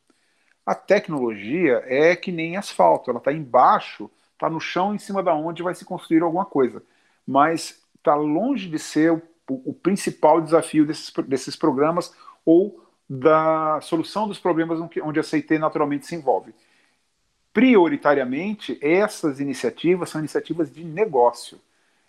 A 0.64 0.74
tecnologia 0.74 1.82
é 1.86 2.14
que 2.14 2.30
nem 2.30 2.56
asfalto, 2.56 3.10
ela 3.10 3.18
está 3.18 3.32
embaixo, 3.32 4.10
está 4.34 4.48
no 4.48 4.60
chão 4.60 4.94
em 4.94 4.98
cima 4.98 5.22
da 5.22 5.34
onde 5.34 5.62
vai 5.62 5.74
se 5.74 5.84
construir 5.84 6.22
alguma 6.22 6.44
coisa. 6.44 6.82
Mas 7.26 7.82
está 7.96 8.14
longe 8.14 8.68
de 8.68 8.78
ser 8.78 9.12
o, 9.12 9.22
o, 9.48 9.74
principal 9.74 10.40
desafio 10.40 10.86
desses, 10.86 11.12
desses 11.26 11.56
programas 11.56 12.14
ou 12.44 12.84
da 13.08 13.80
solução 13.80 14.28
dos 14.28 14.38
problemas 14.38 14.78
onde 15.02 15.18
a 15.18 15.22
CIT 15.22 15.58
naturalmente 15.58 16.06
se 16.06 16.14
envolve. 16.14 16.54
Prioritariamente, 17.58 18.78
essas 18.80 19.40
iniciativas 19.40 20.10
são 20.10 20.20
iniciativas 20.20 20.72
de 20.72 20.84
negócio. 20.84 21.58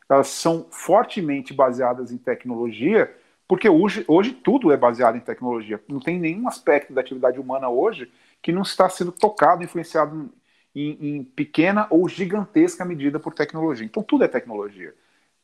Elas 0.08 0.28
são 0.28 0.68
fortemente 0.70 1.56
baseadas 1.56 2.12
em 2.12 2.20
tecnologia, 2.20 3.12
porque 3.48 3.68
hoje, 3.68 4.06
hoje 4.08 4.32
tudo 4.32 4.72
é 4.72 4.78
baseado 4.78 5.16
em 5.16 5.20
tecnologia. 5.20 5.84
Não 5.88 6.00
tem 6.00 6.20
nenhum 6.20 6.48
aspecto 6.48 6.94
da 6.94 7.02
atividade 7.02 7.40
humana 7.40 7.68
hoje 7.68 8.12
que 8.44 8.52
não 8.52 8.62
está 8.62 8.88
sendo 8.90 9.12
tocado, 9.12 9.64
influenciado 9.64 10.32
em, 10.76 11.18
em 11.18 11.24
pequena 11.24 11.88
ou 11.90 12.08
gigantesca 12.08 12.86
medida 12.86 13.20
por 13.20 13.34
tecnologia. 13.34 13.84
Então 13.84 14.04
tudo 14.04 14.26
é 14.26 14.28
tecnologia. 14.28 14.94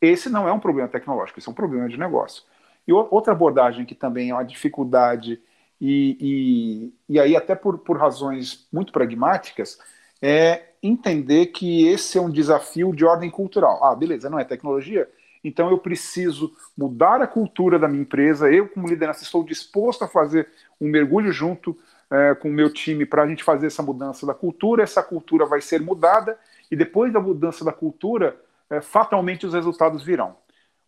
Esse 0.00 0.28
não 0.30 0.46
é 0.46 0.52
um 0.52 0.60
problema 0.60 0.88
tecnológico, 0.88 1.40
esse 1.40 1.48
é 1.48 1.50
um 1.50 1.54
problema 1.54 1.88
de 1.88 1.98
negócio. 1.98 2.44
E 2.86 2.92
outra 2.92 3.32
abordagem 3.32 3.84
que 3.84 3.96
também 3.96 4.30
é 4.30 4.34
uma 4.34 4.44
dificuldade, 4.44 5.42
e, 5.80 6.92
e, 7.08 7.14
e 7.16 7.18
aí 7.18 7.34
até 7.34 7.56
por, 7.56 7.78
por 7.78 7.98
razões 7.98 8.68
muito 8.72 8.92
pragmáticas, 8.92 9.80
é 10.20 10.64
entender 10.82 11.46
que 11.46 11.86
esse 11.88 12.18
é 12.18 12.20
um 12.20 12.30
desafio 12.30 12.94
de 12.94 13.04
ordem 13.04 13.30
cultural. 13.30 13.82
Ah, 13.82 13.94
beleza, 13.94 14.30
não 14.30 14.38
é 14.38 14.44
tecnologia? 14.44 15.08
Então 15.42 15.70
eu 15.70 15.78
preciso 15.78 16.52
mudar 16.76 17.20
a 17.20 17.26
cultura 17.26 17.78
da 17.78 17.88
minha 17.88 18.02
empresa. 18.02 18.50
Eu, 18.50 18.68
como 18.68 18.88
liderança, 18.88 19.22
estou 19.22 19.44
disposto 19.44 20.02
a 20.02 20.08
fazer 20.08 20.48
um 20.80 20.88
mergulho 20.88 21.30
junto 21.30 21.76
é, 22.10 22.34
com 22.34 22.48
o 22.48 22.52
meu 22.52 22.72
time 22.72 23.06
para 23.06 23.22
a 23.22 23.26
gente 23.26 23.44
fazer 23.44 23.66
essa 23.66 23.82
mudança 23.82 24.26
da 24.26 24.34
cultura. 24.34 24.82
Essa 24.82 25.02
cultura 25.02 25.46
vai 25.46 25.60
ser 25.60 25.80
mudada 25.80 26.38
e 26.70 26.76
depois 26.76 27.12
da 27.12 27.20
mudança 27.20 27.64
da 27.64 27.72
cultura, 27.72 28.36
é, 28.68 28.80
fatalmente 28.80 29.46
os 29.46 29.54
resultados 29.54 30.02
virão. 30.02 30.36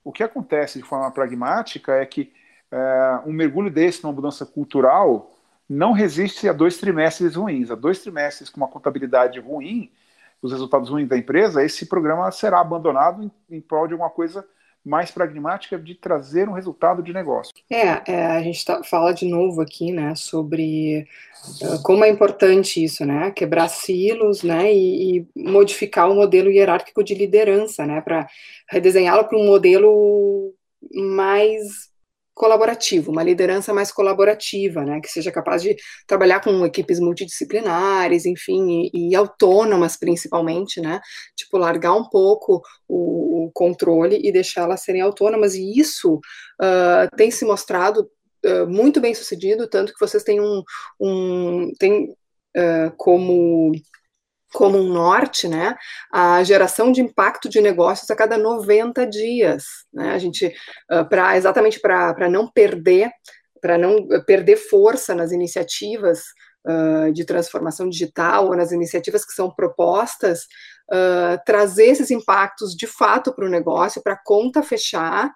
O 0.03 0.11
que 0.11 0.23
acontece 0.23 0.79
de 0.79 0.85
forma 0.85 1.11
pragmática 1.11 1.95
é 1.95 2.05
que 2.05 2.33
é, 2.71 3.21
um 3.25 3.33
mergulho 3.33 3.71
desse 3.71 4.03
numa 4.03 4.13
mudança 4.13 4.45
cultural 4.45 5.38
não 5.69 5.93
resiste 5.93 6.49
a 6.49 6.53
dois 6.53 6.79
trimestres 6.79 7.35
ruins. 7.35 7.71
A 7.71 7.75
dois 7.75 8.01
trimestres 8.01 8.49
com 8.49 8.57
uma 8.59 8.69
contabilidade 8.69 9.39
ruim, 9.39 9.91
os 10.41 10.53
resultados 10.53 10.89
ruins 10.89 11.09
da 11.09 11.19
empresa, 11.19 11.65
esse 11.65 11.87
programa 11.87 12.31
será 12.31 12.61
abandonado 12.61 13.23
em, 13.23 13.57
em 13.57 13.61
prol 13.61 13.87
de 13.87 13.93
alguma 13.93 14.11
coisa 14.11 14.45
mais 14.85 15.11
pragmática 15.11 15.77
de 15.77 15.95
trazer 15.95 16.49
um 16.49 16.53
resultado 16.53 17.03
de 17.03 17.13
negócio. 17.13 17.53
É, 17.69 18.11
é 18.11 18.27
a 18.27 18.43
gente 18.43 18.65
tá, 18.65 18.83
fala 18.83 19.13
de 19.13 19.27
novo 19.27 19.61
aqui, 19.61 19.93
né, 19.93 20.15
sobre 20.15 21.07
uh, 21.63 21.83
como 21.83 22.05
é 22.05 22.09
importante 22.09 22.83
isso, 22.83 23.05
né, 23.05 23.31
quebrar 23.33 23.69
silos, 23.69 24.43
né, 24.43 24.73
e, 24.73 25.19
e 25.19 25.29
modificar 25.37 26.09
o 26.11 26.15
modelo 26.15 26.51
hierárquico 26.51 27.05
de 27.05 27.15
liderança, 27.15 27.85
né, 27.85 28.01
para 28.01 28.29
redesenhá-lo 28.71 29.25
para 29.25 29.37
um 29.37 29.47
modelo 29.47 30.55
mais 30.95 31.91
colaborativo, 32.39 33.11
uma 33.11 33.23
liderança 33.23 33.75
mais 33.75 33.91
colaborativa, 33.91 34.85
né, 34.85 35.01
que 35.01 35.09
seja 35.09 35.33
capaz 35.33 35.61
de 35.61 35.77
trabalhar 36.07 36.41
com 36.41 36.65
equipes 36.65 37.01
multidisciplinares, 37.01 38.25
enfim, 38.25 38.89
e, 38.95 39.11
e 39.11 39.17
autônomas 39.17 39.97
principalmente, 39.97 40.81
né, 40.81 41.01
tipo 41.37 41.59
largar 41.59 41.95
um 41.95 42.09
pouco 42.09 42.63
o, 42.89 43.47
o 43.47 43.51
controle 43.53 44.21
e 44.23 44.31
deixá-las 44.31 44.83
serem 44.83 45.03
autônomas, 45.03 45.55
e 45.55 45.79
isso 45.79 46.15
uh, 46.15 47.17
tem 47.17 47.31
se 47.31 47.45
mostrado 47.45 48.09
uh, 48.47 48.67
muito 48.69 49.01
bem 49.01 49.15
sucedido, 49.15 49.69
tanto 49.69 49.93
que 49.93 50.01
vocês 50.01 50.23
têm 50.23 50.41
um, 50.41 50.63
um 51.01 51.73
têm 51.79 52.15
uh, 52.57 52.93
como 52.97 53.73
como 54.53 54.79
um 54.79 54.89
norte, 54.89 55.47
né, 55.47 55.77
a 56.13 56.43
geração 56.43 56.91
de 56.91 57.01
impacto 57.01 57.49
de 57.49 57.61
negócios 57.61 58.11
a 58.11 58.17
cada 58.17 58.39
90 58.39 59.07
dias, 59.07 59.65
né, 59.93 60.11
a 60.11 60.19
gente, 60.19 60.47
uh, 60.91 61.09
para 61.09 61.37
exatamente 61.37 61.81
para 61.81 62.29
não 62.31 62.51
perder, 62.51 63.11
para 63.61 63.77
não 63.77 64.07
perder 64.27 64.57
força 64.57 65.15
nas 65.15 65.33
iniciativas 65.33 66.25
uh, 66.67 67.13
de 67.13 67.25
transformação 67.25 67.89
digital 67.89 68.47
ou 68.47 68.57
nas 68.57 68.73
iniciativas 68.73 69.25
que 69.25 69.33
são 69.33 69.51
propostas, 69.51 70.45
uh, 70.91 71.39
trazer 71.45 71.87
esses 71.87 72.11
impactos 72.11 72.75
de 72.75 72.87
fato 72.87 73.35
para 73.35 73.45
o 73.45 73.51
negócio, 73.51 74.03
para 74.03 74.15
a 74.15 74.23
conta 74.25 74.63
fechar 74.63 75.31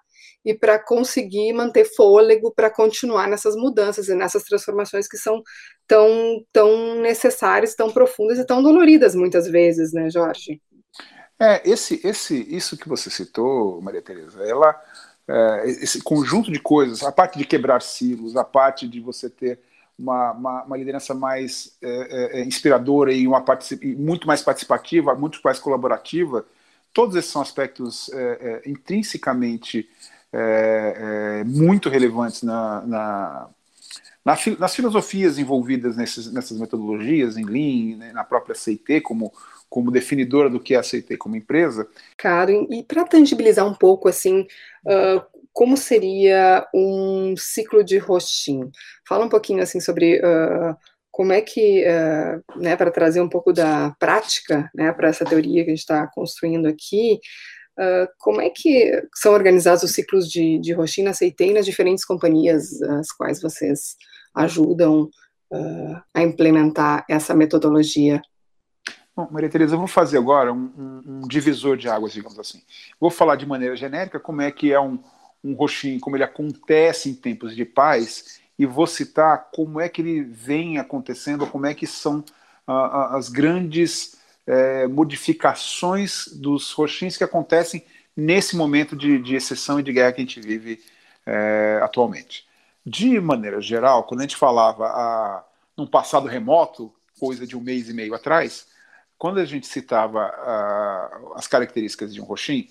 e 0.45 0.53
para 0.53 0.77
conseguir 0.77 1.53
manter 1.53 1.85
fôlego 1.85 2.51
para 2.53 2.69
continuar 2.69 3.27
nessas 3.27 3.55
mudanças 3.55 4.09
e 4.09 4.15
nessas 4.15 4.43
transformações 4.43 5.07
que 5.07 5.17
são 5.17 5.41
tão, 5.87 6.43
tão 6.51 6.95
necessárias, 7.01 7.75
tão 7.75 7.91
profundas 7.91 8.37
e 8.37 8.45
tão 8.45 8.61
doloridas 8.61 9.15
muitas 9.15 9.47
vezes, 9.47 9.93
né, 9.93 10.09
Jorge? 10.09 10.61
É, 11.39 11.61
esse, 11.69 11.99
esse, 12.05 12.35
isso 12.55 12.77
que 12.77 12.87
você 12.87 13.09
citou, 13.09 13.81
Maria 13.81 14.01
Tereza, 14.01 14.43
ela, 14.43 14.79
é, 15.27 15.63
esse 15.65 16.01
conjunto 16.01 16.51
de 16.51 16.59
coisas, 16.59 17.03
a 17.03 17.11
parte 17.11 17.37
de 17.37 17.45
quebrar 17.45 17.81
silos, 17.81 18.35
a 18.35 18.43
parte 18.43 18.87
de 18.87 18.99
você 18.99 19.29
ter 19.29 19.59
uma, 19.97 20.31
uma, 20.31 20.63
uma 20.63 20.77
liderança 20.77 21.13
mais 21.13 21.77
é, 21.81 21.89
é, 21.89 22.41
é 22.41 22.45
inspiradora 22.45 23.11
e 23.13 23.27
uma 23.27 23.43
muito 23.97 24.27
mais 24.27 24.41
participativa, 24.41 25.15
muito 25.15 25.39
mais 25.43 25.59
colaborativa, 25.59 26.45
todos 26.93 27.15
esses 27.15 27.31
são 27.31 27.41
aspectos 27.41 28.09
é, 28.13 28.61
é, 28.65 28.69
intrinsecamente 28.69 29.89
é, 30.33 31.41
é, 31.41 31.43
muito 31.43 31.89
relevantes 31.89 32.41
na, 32.41 32.81
na, 32.81 33.49
na, 34.25 34.37
nas 34.59 34.75
filosofias 34.75 35.37
envolvidas 35.37 35.95
nesses, 35.95 36.31
nessas 36.31 36.59
metodologias, 36.59 37.37
em 37.37 37.45
Lean, 37.45 37.97
né, 37.97 38.11
na 38.11 38.23
própria 38.23 38.55
CIT, 38.55 39.01
como, 39.01 39.31
como 39.69 39.91
definidora 39.91 40.49
do 40.49 40.59
que 40.59 40.73
é 40.73 40.77
a 40.77 40.83
CIT 40.83 41.17
como 41.17 41.35
empresa. 41.35 41.87
Karen, 42.17 42.65
e 42.69 42.83
para 42.83 43.05
tangibilizar 43.05 43.65
um 43.65 43.75
pouco, 43.75 44.09
assim, 44.09 44.47
uh, 44.85 45.21
como 45.51 45.77
seria 45.77 46.67
um 46.73 47.35
ciclo 47.37 47.83
de 47.83 47.99
Roshin? 47.99 48.71
Fala 49.07 49.25
um 49.25 49.29
pouquinho, 49.29 49.61
assim, 49.61 49.79
sobre... 49.79 50.19
Uh, 50.19 50.75
como 51.11 51.31
é 51.31 51.41
que, 51.41 51.85
uh, 51.85 52.59
né, 52.59 52.75
para 52.75 52.89
trazer 52.89 53.21
um 53.21 53.29
pouco 53.29 53.53
da 53.53 53.95
prática, 53.99 54.67
né, 54.73 54.91
para 54.91 55.09
essa 55.09 55.23
teoria 55.23 55.63
que 55.63 55.69
a 55.69 55.73
gente 55.73 55.81
está 55.81 56.07
construindo 56.07 56.65
aqui, 56.65 57.19
Uh, 57.77 58.07
como 58.19 58.39
é 58.39 58.49
que 58.51 58.91
são 59.15 59.33
organizados 59.33 59.83
os 59.83 59.93
ciclos 59.93 60.29
de, 60.29 60.59
de 60.59 60.73
rotina 60.73 61.09
aceitei 61.09 61.51
nas 61.51 61.65
diferentes 61.65 62.05
companhias 62.05 62.79
as 62.83 63.11
quais 63.11 63.41
vocês 63.41 63.95
ajudam 64.35 65.09
uh, 65.51 66.01
a 66.13 66.21
implementar 66.21 67.03
essa 67.09 67.33
metodologia? 67.33 68.21
Bom, 69.15 69.27
Maria 69.31 69.49
Tereza, 69.49 69.75
vamos 69.75 69.91
fazer 69.91 70.17
agora 70.17 70.51
um, 70.51 70.71
um, 70.77 71.01
um, 71.05 71.27
divisor 71.27 71.77
de 71.77 71.87
águas, 71.87 72.13
digamos 72.13 72.39
assim. 72.39 72.61
Vou 72.99 73.11
falar 73.11 73.35
de 73.35 73.45
maneira 73.45 73.75
genérica 73.75 74.19
como 74.19 74.41
é 74.41 74.51
que 74.51 74.71
é 74.73 74.79
um, 74.79 74.99
um 75.43 75.53
roxinho, 75.53 75.99
como 75.99 76.15
ele 76.15 76.23
acontece 76.23 77.09
em 77.09 77.13
tempos 77.13 77.55
de 77.55 77.63
paz, 77.63 78.39
e 78.57 78.65
vou 78.65 78.87
citar 78.87 79.49
como 79.53 79.79
é 79.79 79.87
que 79.87 80.01
ele 80.01 80.23
vem 80.23 80.79
acontecendo, 80.79 81.45
como 81.45 81.67
é 81.67 81.73
que 81.75 81.85
são 81.85 82.23
uh, 82.67 83.15
as 83.15 83.29
grandes 83.29 84.15
é, 84.45 84.87
modificações 84.87 86.27
dos 86.27 86.71
roxins 86.71 87.17
que 87.17 87.23
acontecem 87.23 87.85
nesse 88.15 88.55
momento 88.55 88.95
de, 88.95 89.17
de, 89.19 89.35
exceção 89.35 89.79
e 89.79 89.83
de 89.83 89.93
guerra 89.93 90.11
que 90.11 90.21
a 90.21 90.25
gente 90.25 90.39
vive 90.39 90.83
é, 91.25 91.79
atualmente. 91.81 92.45
De 92.85 93.19
maneira 93.19 93.61
geral, 93.61 94.03
quando 94.03 94.19
a 94.19 94.23
gente 94.23 94.35
falava 94.35 94.85
a, 94.85 95.43
num 95.77 95.87
passado 95.87 96.27
remoto, 96.27 96.93
coisa 97.19 97.47
de 97.47 97.57
um 97.57 97.61
mês 97.61 97.89
e 97.89 97.93
meio 97.93 98.13
atrás, 98.13 98.67
quando 99.17 99.39
a 99.39 99.45
gente 99.45 99.65
citava 99.65 100.25
a, 100.25 101.19
as 101.35 101.47
características 101.47 102.13
de 102.13 102.21
um 102.21 102.25
roxim, 102.25 102.67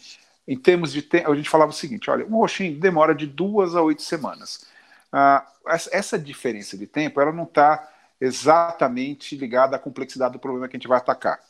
em 0.46 0.58
termos 0.58 0.92
de 0.92 1.00
tempo, 1.00 1.32
a 1.32 1.36
gente 1.36 1.48
falava 1.48 1.70
o 1.70 1.74
seguinte: 1.74 2.10
olha, 2.10 2.26
um 2.26 2.36
roxim 2.36 2.74
demora 2.78 3.14
de 3.14 3.26
duas 3.26 3.74
a 3.74 3.82
oito 3.82 4.02
semanas. 4.02 4.66
Ah, 5.10 5.46
essa 5.66 6.18
diferença 6.18 6.76
de 6.76 6.86
tempo 6.86 7.20
ela 7.20 7.32
não 7.32 7.44
está 7.44 7.88
exatamente 8.20 9.36
ligada 9.36 9.76
à 9.76 9.78
complexidade 9.78 10.32
do 10.32 10.38
problema 10.38 10.68
que 10.68 10.76
a 10.76 10.78
gente 10.78 10.88
vai 10.88 10.98
atacar 10.98 11.40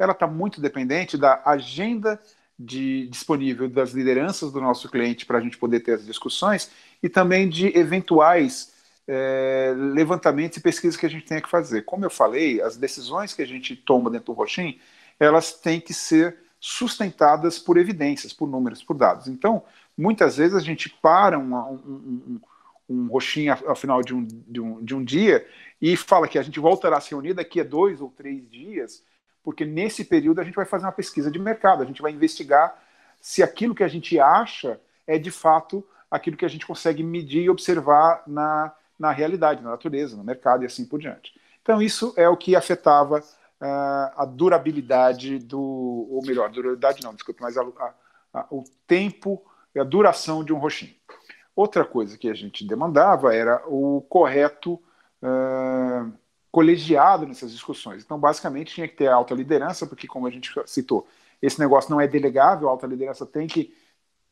ela 0.00 0.12
está 0.12 0.26
muito 0.26 0.62
dependente 0.62 1.18
da 1.18 1.42
agenda 1.44 2.18
de, 2.58 3.06
disponível 3.08 3.68
das 3.68 3.90
lideranças 3.90 4.50
do 4.50 4.60
nosso 4.60 4.88
cliente 4.88 5.26
para 5.26 5.36
a 5.36 5.40
gente 5.42 5.58
poder 5.58 5.80
ter 5.80 5.92
as 5.92 6.06
discussões 6.06 6.70
e 7.02 7.08
também 7.08 7.46
de 7.46 7.66
eventuais 7.78 8.72
é, 9.06 9.74
levantamentos 9.76 10.56
e 10.56 10.62
pesquisas 10.62 10.96
que 10.96 11.04
a 11.04 11.10
gente 11.10 11.26
tenha 11.26 11.42
que 11.42 11.50
fazer. 11.50 11.82
Como 11.82 12.04
eu 12.04 12.10
falei, 12.10 12.62
as 12.62 12.78
decisões 12.78 13.34
que 13.34 13.42
a 13.42 13.46
gente 13.46 13.76
toma 13.76 14.10
dentro 14.10 14.26
do 14.26 14.32
Roxin, 14.32 14.80
elas 15.18 15.52
têm 15.52 15.78
que 15.78 15.92
ser 15.92 16.34
sustentadas 16.58 17.58
por 17.58 17.76
evidências, 17.76 18.32
por 18.32 18.48
números, 18.48 18.82
por 18.82 18.96
dados. 18.96 19.28
Então, 19.28 19.62
muitas 19.96 20.38
vezes 20.38 20.56
a 20.56 20.60
gente 20.60 20.88
para 20.88 21.38
um, 21.38 21.54
um, 21.54 22.40
um, 22.88 23.06
Roxin 23.08 23.48
ao 23.48 23.76
final 23.76 24.02
de 24.02 24.14
um, 24.14 24.26
de, 24.26 24.60
um, 24.60 24.82
de 24.82 24.94
um 24.94 25.04
dia 25.04 25.46
e 25.80 25.94
fala 25.94 26.26
que 26.26 26.38
a 26.38 26.42
gente 26.42 26.58
voltará 26.58 26.96
a 26.96 27.00
se 27.02 27.10
reunir 27.10 27.34
daqui 27.34 27.60
a 27.60 27.64
dois 27.64 28.00
ou 28.00 28.10
três 28.10 28.48
dias 28.50 29.02
porque 29.42 29.64
nesse 29.64 30.04
período 30.04 30.40
a 30.40 30.44
gente 30.44 30.54
vai 30.54 30.64
fazer 30.64 30.86
uma 30.86 30.92
pesquisa 30.92 31.30
de 31.30 31.38
mercado, 31.38 31.82
a 31.82 31.86
gente 31.86 32.02
vai 32.02 32.12
investigar 32.12 32.76
se 33.20 33.42
aquilo 33.42 33.74
que 33.74 33.84
a 33.84 33.88
gente 33.88 34.18
acha 34.18 34.80
é 35.06 35.18
de 35.18 35.30
fato 35.30 35.86
aquilo 36.10 36.36
que 36.36 36.44
a 36.44 36.48
gente 36.48 36.66
consegue 36.66 37.02
medir 37.02 37.42
e 37.42 37.50
observar 37.50 38.22
na, 38.26 38.72
na 38.98 39.12
realidade, 39.12 39.62
na 39.62 39.70
natureza, 39.70 40.16
no 40.16 40.24
mercado 40.24 40.62
e 40.62 40.66
assim 40.66 40.84
por 40.84 40.98
diante. 40.98 41.32
Então, 41.62 41.80
isso 41.80 42.12
é 42.16 42.28
o 42.28 42.36
que 42.36 42.56
afetava 42.56 43.18
uh, 43.18 44.12
a 44.16 44.24
durabilidade 44.24 45.38
do. 45.38 45.60
Ou 46.10 46.20
melhor, 46.26 46.50
durabilidade 46.50 47.02
não, 47.02 47.14
desculpe, 47.14 47.40
mas 47.40 47.56
a, 47.56 47.62
a, 47.62 47.94
a, 48.34 48.46
o 48.50 48.64
tempo 48.86 49.42
e 49.74 49.78
a 49.78 49.84
duração 49.84 50.42
de 50.42 50.52
um 50.52 50.58
roxinho. 50.58 50.94
Outra 51.54 51.84
coisa 51.84 52.16
que 52.16 52.28
a 52.28 52.34
gente 52.34 52.66
demandava 52.66 53.34
era 53.34 53.62
o 53.66 54.04
correto 54.08 54.74
uh, 55.22 56.12
colegiado 56.50 57.26
nessas 57.26 57.52
discussões. 57.52 58.02
Então, 58.02 58.18
basicamente, 58.18 58.74
tinha 58.74 58.88
que 58.88 58.96
ter 58.96 59.08
alta 59.08 59.34
liderança, 59.34 59.86
porque, 59.86 60.06
como 60.06 60.26
a 60.26 60.30
gente 60.30 60.52
citou, 60.66 61.06
esse 61.40 61.58
negócio 61.58 61.90
não 61.90 62.00
é 62.00 62.08
delegável, 62.08 62.68
a 62.68 62.72
alta 62.72 62.86
liderança 62.86 63.24
tem 63.24 63.46
que 63.46 63.74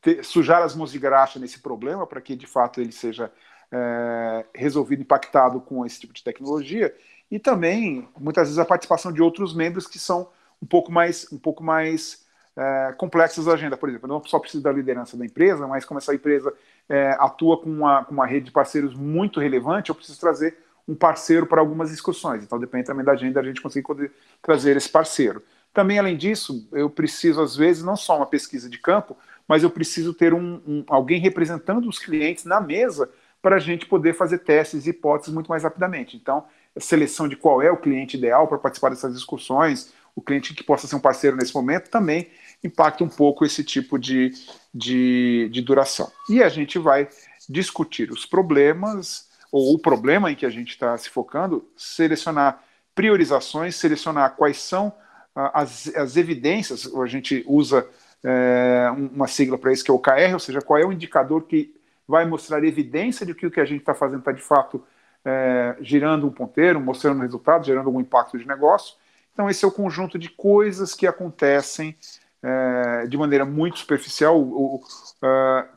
ter, 0.01 0.23
sujar 0.23 0.61
as 0.61 0.75
mãos 0.75 0.91
de 0.91 0.99
graxa 0.99 1.39
nesse 1.39 1.59
problema 1.59 2.05
para 2.05 2.21
que, 2.21 2.35
de 2.35 2.45
fato, 2.45 2.81
ele 2.81 2.91
seja 2.91 3.31
é, 3.71 4.45
resolvido, 4.53 5.01
impactado 5.01 5.61
com 5.61 5.85
esse 5.85 5.99
tipo 5.99 6.13
de 6.13 6.23
tecnologia. 6.23 6.93
E 7.31 7.39
também, 7.39 8.07
muitas 8.17 8.47
vezes, 8.47 8.59
a 8.59 8.65
participação 8.65 9.11
de 9.11 9.21
outros 9.21 9.53
membros 9.53 9.87
que 9.87 9.99
são 9.99 10.29
um 10.61 10.65
pouco 10.65 10.91
mais, 10.91 11.31
um 11.31 11.37
pouco 11.37 11.63
mais 11.63 12.25
é, 12.55 12.93
complexas 12.97 13.45
da 13.45 13.53
agenda. 13.53 13.77
Por 13.77 13.87
exemplo, 13.87 14.07
não 14.09 14.23
só 14.25 14.39
precisa 14.39 14.63
da 14.63 14.71
liderança 14.71 15.15
da 15.15 15.25
empresa, 15.25 15.67
mas 15.67 15.85
como 15.85 15.99
essa 15.99 16.13
empresa 16.13 16.53
é, 16.89 17.11
atua 17.19 17.61
com 17.61 17.69
uma, 17.69 18.03
com 18.03 18.13
uma 18.13 18.25
rede 18.25 18.47
de 18.47 18.51
parceiros 18.51 18.93
muito 18.93 19.39
relevante, 19.39 19.89
eu 19.89 19.95
preciso 19.95 20.19
trazer 20.19 20.57
um 20.89 20.95
parceiro 20.95 21.45
para 21.45 21.61
algumas 21.61 21.91
discussões. 21.91 22.43
Então 22.43 22.59
depende 22.59 22.87
também 22.87 23.05
da 23.05 23.11
agenda 23.11 23.39
a 23.39 23.43
gente 23.43 23.61
conseguir 23.61 24.11
trazer 24.41 24.75
esse 24.75 24.89
parceiro. 24.89 25.43
Também, 25.71 25.99
além 25.99 26.17
disso, 26.17 26.67
eu 26.71 26.89
preciso, 26.89 27.39
às 27.41 27.55
vezes, 27.55 27.83
não 27.83 27.95
só 27.95 28.17
uma 28.17 28.25
pesquisa 28.25 28.67
de 28.67 28.79
campo, 28.79 29.15
mas 29.47 29.61
eu 29.61 29.69
preciso 29.69 30.15
ter 30.15 30.33
um, 30.33 30.59
um 30.67 30.83
alguém 30.87 31.19
representando 31.19 31.87
os 31.87 31.99
clientes 31.99 32.43
na 32.43 32.59
mesa 32.59 33.09
para 33.39 33.57
a 33.57 33.59
gente 33.59 33.85
poder 33.85 34.13
fazer 34.13 34.39
testes 34.39 34.87
e 34.87 34.89
hipóteses 34.89 35.33
muito 35.33 35.47
mais 35.47 35.61
rapidamente. 35.61 36.17
Então, 36.17 36.43
a 36.75 36.79
seleção 36.79 37.27
de 37.27 37.35
qual 37.35 37.61
é 37.61 37.71
o 37.71 37.77
cliente 37.77 38.17
ideal 38.17 38.47
para 38.47 38.57
participar 38.57 38.89
dessas 38.89 39.13
discussões, 39.13 39.93
o 40.15 40.21
cliente 40.21 40.55
que 40.55 40.63
possa 40.63 40.87
ser 40.87 40.95
um 40.95 40.99
parceiro 40.99 41.37
nesse 41.37 41.53
momento, 41.53 41.89
também 41.89 42.27
impacta 42.63 43.03
um 43.03 43.09
pouco 43.09 43.45
esse 43.45 43.63
tipo 43.63 43.97
de, 43.99 44.33
de, 44.73 45.49
de 45.51 45.61
duração. 45.61 46.11
E 46.29 46.41
a 46.41 46.49
gente 46.49 46.79
vai 46.79 47.07
discutir 47.47 48.11
os 48.11 48.25
problemas, 48.25 49.28
ou 49.51 49.73
o 49.73 49.79
problema 49.79 50.31
em 50.31 50.35
que 50.35 50.45
a 50.45 50.49
gente 50.49 50.69
está 50.69 50.97
se 50.97 51.09
focando, 51.09 51.67
selecionar 51.75 52.61
priorizações, 52.93 53.75
selecionar 53.75 54.35
quais 54.35 54.57
são 54.57 54.93
ah, 55.35 55.61
as, 55.61 55.87
as 55.95 56.17
evidências, 56.17 56.93
a 56.93 57.05
gente 57.05 57.43
usa 57.47 57.87
é, 58.23 58.89
uma 59.13 59.27
sigla 59.27 59.57
para 59.57 59.71
isso 59.71 59.83
que 59.83 59.91
é 59.91 59.93
o 59.93 59.99
KR, 59.99 60.33
ou 60.33 60.39
seja, 60.39 60.61
qual 60.61 60.79
é 60.79 60.85
o 60.85 60.91
indicador 60.91 61.43
que 61.43 61.73
vai 62.07 62.25
mostrar 62.25 62.63
evidência 62.63 63.25
de 63.25 63.33
que 63.33 63.45
o 63.45 63.51
que 63.51 63.59
a 63.59 63.65
gente 63.65 63.81
está 63.81 63.93
fazendo 63.93 64.19
está 64.19 64.31
de 64.31 64.41
fato 64.41 64.83
é, 65.23 65.75
girando 65.81 66.27
um 66.27 66.31
ponteiro, 66.31 66.79
mostrando 66.79 67.21
resultado, 67.21 67.65
gerando 67.65 67.87
algum 67.87 68.01
impacto 68.01 68.37
de 68.37 68.47
negócio. 68.47 68.95
Então, 69.33 69.49
esse 69.49 69.63
é 69.63 69.67
o 69.67 69.71
conjunto 69.71 70.17
de 70.17 70.29
coisas 70.29 70.93
que 70.93 71.05
acontecem 71.07 71.95
é, 72.41 73.05
de 73.07 73.17
maneira 73.17 73.45
muito 73.45 73.79
superficial 73.79 74.41
uh, 74.41 74.83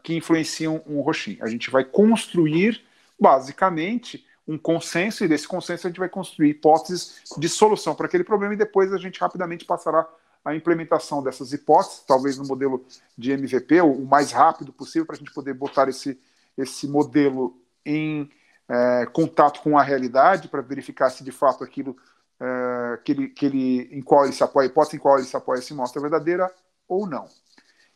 que 0.02 0.16
influenciam 0.16 0.80
um 0.86 1.00
roxinho. 1.00 1.38
A 1.42 1.48
gente 1.48 1.70
vai 1.70 1.84
construir 1.84 2.82
basicamente 3.22 4.26
um 4.46 4.58
consenso, 4.58 5.24
e 5.24 5.28
desse 5.28 5.46
consenso 5.46 5.86
a 5.86 5.90
gente 5.90 6.00
vai 6.00 6.08
construir 6.08 6.50
hipóteses 6.50 7.22
de 7.38 7.48
solução 7.48 7.94
para 7.94 8.06
aquele 8.06 8.24
problema, 8.24 8.54
e 8.54 8.56
depois 8.56 8.92
a 8.92 8.98
gente 8.98 9.20
rapidamente 9.20 9.64
passará 9.64 10.06
a 10.44 10.54
implementação 10.56 11.22
dessas 11.22 11.52
hipóteses, 11.52 12.02
talvez 12.06 12.36
no 12.36 12.44
modelo 12.44 12.84
de 13.16 13.30
MVP, 13.30 13.80
o 13.80 14.04
mais 14.04 14.32
rápido 14.32 14.72
possível, 14.72 15.06
para 15.06 15.14
a 15.14 15.18
gente 15.18 15.32
poder 15.32 15.54
botar 15.54 15.88
esse, 15.88 16.18
esse 16.58 16.88
modelo 16.88 17.56
em 17.86 18.28
é, 18.68 19.06
contato 19.06 19.62
com 19.62 19.78
a 19.78 19.82
realidade, 19.82 20.48
para 20.48 20.60
verificar 20.60 21.10
se 21.10 21.22
de 21.22 21.30
fato 21.30 21.62
aquilo 21.62 21.96
é, 22.40 22.98
que, 23.04 23.12
ele, 23.12 23.28
que 23.28 23.46
ele, 23.46 23.88
em 23.92 24.02
qual 24.02 24.24
ele 24.24 24.32
se 24.32 24.42
apoia, 24.42 24.66
a 24.66 24.70
hipótese 24.70 24.96
em 24.96 24.98
qual 24.98 25.16
ele 25.16 25.26
se 25.26 25.36
apoia 25.36 25.62
se 25.62 25.72
mostra 25.72 26.02
verdadeira 26.02 26.52
ou 26.88 27.06
não. 27.06 27.28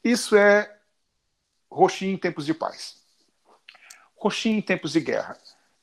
Isso 0.04 0.36
é 0.36 0.72
roxinho 1.68 2.14
em 2.14 2.18
tempos 2.18 2.46
de 2.46 2.54
paz. 2.54 3.05
Roxinho 4.16 4.58
em 4.58 4.62
tempos 4.62 4.92
de 4.92 5.00
guerra. 5.00 5.36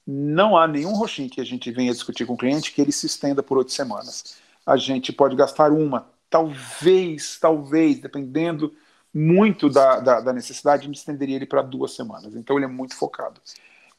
Não 0.06 0.58
há 0.58 0.68
nenhum 0.68 0.94
roxinho 0.94 1.30
que 1.30 1.40
a 1.40 1.46
gente 1.46 1.72
venha 1.72 1.94
discutir 1.94 2.26
com 2.26 2.34
o 2.34 2.38
cliente 2.38 2.72
que 2.72 2.82
ele 2.82 2.92
se 2.92 3.06
estenda 3.06 3.42
por 3.42 3.58
oito 3.58 3.72
semanas. 3.72 4.36
A 4.66 4.76
gente 4.76 5.14
pode 5.14 5.36
gastar 5.36 5.72
uma, 5.72 6.08
talvez, 6.30 7.38
talvez, 7.40 8.00
dependendo 8.00 8.74
muito 9.14 9.70
da, 9.70 10.00
da, 10.00 10.20
da 10.20 10.34
necessidade, 10.34 10.88
me 10.88 10.96
estenderia 10.96 11.36
ele 11.36 11.46
para 11.46 11.62
duas 11.62 11.94
semanas. 11.94 12.36
Então 12.36 12.58
ele 12.58 12.66
é 12.66 12.68
muito 12.68 12.96
focado. 12.96 13.40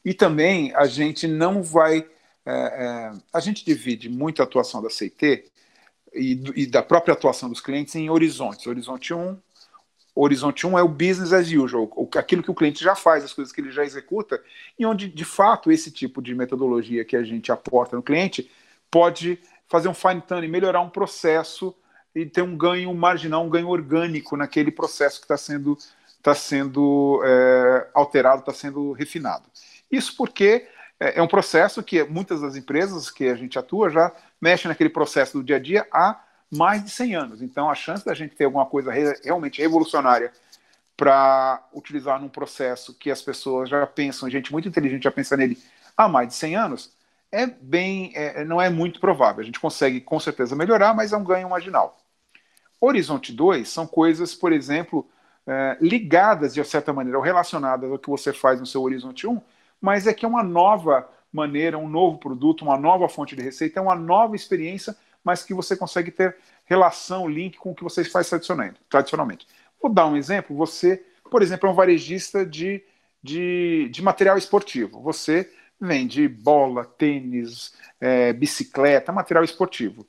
E 0.03 0.13
também 0.13 0.75
a 0.75 0.85
gente 0.85 1.27
não 1.27 1.63
vai. 1.63 2.05
É, 2.45 2.51
é, 2.53 3.11
a 3.33 3.39
gente 3.39 3.65
divide 3.65 4.07
muito 4.07 4.41
a 4.41 4.45
atuação 4.45 4.81
da 4.83 4.89
CIT 4.89 5.45
e, 6.13 6.43
e, 6.55 6.65
da 6.67 6.83
própria 6.83 7.13
atuação 7.13 7.49
dos 7.49 7.61
clientes 7.61 7.95
em 7.95 8.09
horizontes. 8.09 8.67
Horizonte 8.67 9.13
1, 9.13 9.37
Horizonte 10.15 10.65
1 10.65 10.79
é 10.79 10.83
o 10.83 10.87
business 10.87 11.33
as 11.33 11.51
usual, 11.51 11.91
aquilo 12.15 12.41
que 12.41 12.49
o 12.49 12.55
cliente 12.55 12.81
já 12.81 12.95
faz, 12.95 13.23
as 13.23 13.33
coisas 13.33 13.53
que 13.53 13.59
ele 13.59 13.71
já 13.71 13.83
executa, 13.83 14.41
e 14.79 14.85
onde, 14.85 15.09
de 15.09 15.25
fato, 15.25 15.71
esse 15.71 15.91
tipo 15.91 16.21
de 16.21 16.33
metodologia 16.33 17.03
que 17.03 17.17
a 17.17 17.23
gente 17.23 17.51
aporta 17.51 17.97
no 17.97 18.01
cliente 18.01 18.49
pode 18.89 19.37
fazer 19.67 19.89
um 19.89 19.93
fine 19.93 20.21
tuning, 20.21 20.47
melhorar 20.47 20.79
um 20.79 20.89
processo 20.89 21.75
e 22.15 22.25
ter 22.25 22.41
um 22.41 22.55
ganho 22.55 22.93
marginal, 22.93 23.45
um 23.45 23.49
ganho 23.49 23.67
orgânico 23.67 24.37
naquele 24.37 24.71
processo 24.71 25.19
que 25.19 25.25
está 25.25 25.35
sendo, 25.35 25.77
tá 26.23 26.33
sendo 26.33 27.21
é, 27.25 27.89
alterado, 27.93 28.39
está 28.39 28.53
sendo 28.53 28.93
refinado. 28.93 29.49
Isso 29.91 30.15
porque 30.15 30.65
é, 30.97 31.19
é 31.19 31.21
um 31.21 31.27
processo 31.27 31.83
que 31.83 32.03
muitas 32.05 32.39
das 32.39 32.55
empresas 32.55 33.09
que 33.09 33.27
a 33.27 33.35
gente 33.35 33.59
atua 33.59 33.89
já 33.89 34.11
mexem 34.39 34.69
naquele 34.69 34.89
processo 34.89 35.37
do 35.37 35.43
dia 35.43 35.57
a 35.57 35.59
dia 35.59 35.85
há 35.91 36.23
mais 36.51 36.83
de 36.83 36.89
100 36.89 37.15
anos. 37.15 37.41
Então, 37.41 37.69
a 37.69 37.75
chance 37.75 38.05
da 38.05 38.13
gente 38.13 38.35
ter 38.35 38.45
alguma 38.45 38.65
coisa 38.65 38.91
re 38.91 39.13
realmente 39.23 39.61
revolucionária 39.61 40.31
para 40.95 41.63
utilizar 41.73 42.21
num 42.21 42.29
processo 42.29 42.93
que 42.93 43.11
as 43.11 43.21
pessoas 43.21 43.69
já 43.69 43.85
pensam, 43.85 44.29
gente 44.29 44.51
muito 44.51 44.67
inteligente 44.67 45.03
já 45.03 45.11
pensa 45.11 45.35
nele 45.35 45.57
há 45.95 46.07
mais 46.07 46.29
de 46.29 46.33
100 46.35 46.55
anos, 46.55 46.93
é 47.31 47.45
bem, 47.45 48.11
é, 48.15 48.45
não 48.45 48.61
é 48.61 48.69
muito 48.69 48.99
provável. 48.99 49.41
A 49.41 49.45
gente 49.45 49.59
consegue 49.59 49.99
com 49.99 50.19
certeza 50.19 50.55
melhorar, 50.55 50.93
mas 50.93 51.11
é 51.11 51.17
um 51.17 51.23
ganho 51.23 51.49
marginal. 51.49 51.97
Horizonte 52.79 53.33
2 53.33 53.67
são 53.67 53.85
coisas, 53.85 54.33
por 54.33 54.53
exemplo, 54.53 55.05
é, 55.47 55.77
ligadas 55.81 56.53
de 56.53 56.63
certa 56.63 56.93
maneira 56.93 57.17
ou 57.17 57.23
relacionadas 57.23 57.91
ao 57.91 57.99
que 57.99 58.09
você 58.09 58.31
faz 58.31 58.59
no 58.59 58.65
seu 58.65 58.81
Horizonte 58.81 59.27
1, 59.27 59.41
mas 59.81 60.07
é 60.07 60.13
que 60.13 60.25
é 60.25 60.27
uma 60.27 60.43
nova 60.43 61.09
maneira, 61.31 61.77
um 61.77 61.89
novo 61.89 62.17
produto, 62.17 62.63
uma 62.63 62.77
nova 62.77 63.09
fonte 63.09 63.35
de 63.35 63.41
receita, 63.41 63.79
é 63.79 63.83
uma 63.83 63.95
nova 63.95 64.35
experiência 64.35 64.95
mas 65.25 65.43
que 65.43 65.53
você 65.53 65.75
consegue 65.75 66.11
ter 66.11 66.37
relação, 66.65 67.27
link 67.27 67.57
com 67.57 67.71
o 67.71 67.75
que 67.75 67.83
você 67.83 68.05
faz 68.05 68.29
tradicionalmente. 68.29 69.47
Vou 69.81 69.91
dar 69.91 70.05
um 70.05 70.15
exemplo. 70.15 70.55
Você, 70.55 71.03
por 71.29 71.41
exemplo, 71.41 71.67
é 71.67 71.71
um 71.71 71.75
varejista 71.75 72.45
de, 72.45 72.83
de, 73.21 73.89
de 73.91 74.03
material 74.03 74.37
esportivo. 74.37 75.01
Você 75.01 75.51
vende 75.81 76.27
bola, 76.27 76.85
tênis, 76.85 77.73
é, 77.99 78.31
bicicleta, 78.31 79.11
material 79.11 79.43
esportivo. 79.43 80.05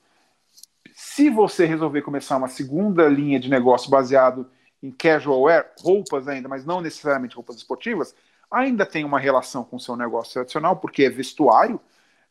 Se 0.95 1.31
você 1.31 1.67
resolver 1.67 2.03
começar 2.03 2.37
uma 2.37 2.49
segunda 2.49 3.09
linha 3.09 3.41
de 3.41 3.51
negócio 3.51 3.91
baseado 3.91 4.49
em 4.83 4.91
casual 4.91 5.43
wear, 5.43 5.73
roupas 5.81 6.29
ainda, 6.29 6.49
mas 6.49 6.65
não 6.65 6.81
necessariamente 6.81 7.35
roupas 7.35 7.57
esportivas, 7.57 8.15
ainda 8.51 8.87
tem 8.87 9.05
uma 9.05 9.19
relação 9.19 9.65
com 9.65 9.77
o 9.77 9.81
seu 9.81 9.97
negócio 9.97 10.35
tradicional, 10.35 10.77
porque 10.77 11.05
é 11.05 11.11
vestuário, 11.11 11.81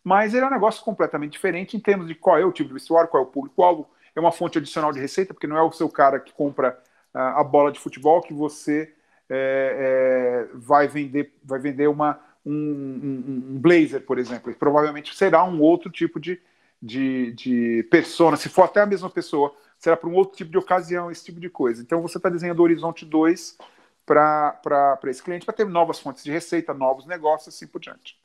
mas 0.05 0.35
ele 0.35 0.45
é 0.45 0.47
um 0.47 0.51
negócio 0.51 0.85
completamente 0.85 1.31
diferente 1.31 1.75
em 1.75 1.79
termos 1.79 2.07
de 2.07 2.13
qual 2.13 2.37
é 2.37 2.45
o 2.45 2.51
tipo 2.51 2.67
de 2.67 2.75
vestuário, 2.75 3.09
qual 3.09 3.23
é 3.23 3.25
o 3.25 3.29
público-alvo, 3.29 3.89
é 4.15 4.19
uma 4.19 4.31
fonte 4.31 4.59
adicional 4.59 4.93
de 4.93 4.99
receita, 4.99 5.33
porque 5.33 5.47
não 5.47 5.57
é 5.57 5.63
o 5.63 5.71
seu 5.71 5.89
cara 5.89 6.19
que 6.19 6.31
compra 6.31 6.79
uh, 7.11 7.17
a 7.17 7.43
bola 7.43 7.71
de 7.71 7.79
futebol 7.79 8.21
que 8.21 8.31
você 8.31 8.93
é, 9.27 10.47
é, 10.47 10.49
vai 10.53 10.87
vender, 10.87 11.33
vai 11.43 11.57
vender 11.57 11.87
uma, 11.87 12.19
um, 12.45 12.53
um, 12.53 13.53
um, 13.55 13.59
blazer, 13.59 14.05
por 14.05 14.19
exemplo. 14.19 14.51
E 14.51 14.53
provavelmente 14.53 15.15
será 15.15 15.43
um 15.43 15.59
outro 15.59 15.89
tipo 15.89 16.19
de, 16.19 16.39
de, 16.79 17.31
de 17.31 17.87
persona, 17.89 18.37
se 18.37 18.47
for 18.47 18.65
até 18.65 18.81
a 18.81 18.85
mesma 18.85 19.09
pessoa, 19.09 19.55
será 19.79 19.97
para 19.97 20.07
um 20.07 20.13
outro 20.13 20.37
tipo 20.37 20.51
de 20.51 20.57
ocasião, 20.59 21.09
esse 21.09 21.25
tipo 21.25 21.39
de 21.39 21.49
coisa. 21.49 21.81
Então 21.81 21.99
você 22.03 22.17
está 22.17 22.29
desenhando 22.29 22.59
o 22.59 22.63
Horizonte 22.63 23.03
2 23.05 23.57
para 24.05 24.99
esse 25.07 25.23
cliente, 25.23 25.47
para 25.47 25.55
ter 25.55 25.65
novas 25.65 25.99
fontes 25.99 26.23
de 26.23 26.29
receita, 26.29 26.75
novos 26.75 27.07
negócios, 27.07 27.55
assim 27.55 27.65
por 27.65 27.81
diante. 27.81 28.23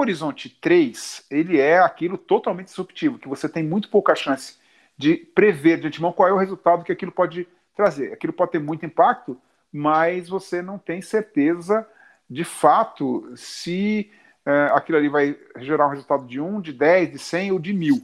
Horizonte 0.00 0.48
3, 0.48 1.26
ele 1.30 1.58
é 1.58 1.78
aquilo 1.78 2.18
totalmente 2.18 2.66
disruptivo, 2.66 3.18
que 3.18 3.28
você 3.28 3.48
tem 3.48 3.62
muito 3.62 3.88
pouca 3.88 4.14
chance 4.14 4.56
de 4.96 5.16
prever 5.16 5.80
de 5.80 5.86
antemão 5.86 6.12
qual 6.12 6.28
é 6.28 6.32
o 6.32 6.38
resultado 6.38 6.84
que 6.84 6.92
aquilo 6.92 7.12
pode 7.12 7.46
trazer. 7.76 8.12
Aquilo 8.12 8.32
pode 8.32 8.52
ter 8.52 8.58
muito 8.58 8.84
impacto, 8.84 9.40
mas 9.72 10.28
você 10.28 10.60
não 10.60 10.78
tem 10.78 11.00
certeza 11.00 11.86
de 12.28 12.44
fato 12.44 13.30
se 13.36 14.10
é, 14.44 14.70
aquilo 14.72 14.98
ali 14.98 15.08
vai 15.08 15.36
gerar 15.58 15.86
um 15.86 15.90
resultado 15.90 16.26
de 16.26 16.40
1, 16.40 16.60
de 16.60 16.72
10, 16.72 17.12
de 17.12 17.18
100 17.18 17.52
ou 17.52 17.58
de 17.58 17.72
1000. 17.72 18.02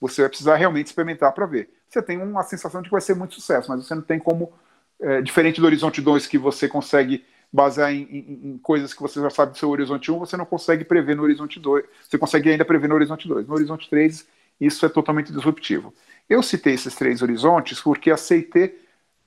Você 0.00 0.22
vai 0.22 0.28
precisar 0.28 0.56
realmente 0.56 0.86
experimentar 0.86 1.32
para 1.32 1.46
ver. 1.46 1.68
Você 1.88 2.00
tem 2.00 2.20
uma 2.22 2.42
sensação 2.42 2.80
de 2.80 2.88
que 2.88 2.92
vai 2.92 3.00
ser 3.00 3.14
muito 3.14 3.34
sucesso, 3.34 3.68
mas 3.70 3.84
você 3.84 3.94
não 3.94 4.02
tem 4.02 4.18
como, 4.18 4.52
é, 5.00 5.20
diferente 5.20 5.60
do 5.60 5.66
Horizonte 5.66 6.00
2, 6.00 6.26
que 6.26 6.38
você 6.38 6.68
consegue 6.68 7.24
basear 7.52 7.92
em, 7.92 8.02
em, 8.02 8.50
em, 8.50 8.58
coisas 8.58 8.94
que 8.94 9.02
você 9.02 9.20
já 9.20 9.30
sabe 9.30 9.52
do 9.52 9.58
seu 9.58 9.68
horizonte 9.68 10.10
1, 10.10 10.18
você 10.18 10.36
não 10.36 10.44
consegue 10.44 10.84
prever 10.84 11.16
no 11.16 11.22
horizonte 11.22 11.58
2. 11.58 11.84
Você 12.08 12.18
consegue 12.18 12.50
ainda 12.50 12.64
prever 12.64 12.88
no 12.88 12.94
horizonte 12.94 13.26
2. 13.26 13.46
No 13.46 13.54
horizonte 13.54 13.90
3, 13.90 14.26
isso 14.60 14.86
é 14.86 14.88
totalmente 14.88 15.32
disruptivo. 15.32 15.92
Eu 16.28 16.42
citei 16.42 16.74
esses 16.74 16.94
três 16.94 17.22
horizontes 17.22 17.80
porque 17.80 18.10
aceitei 18.10 18.78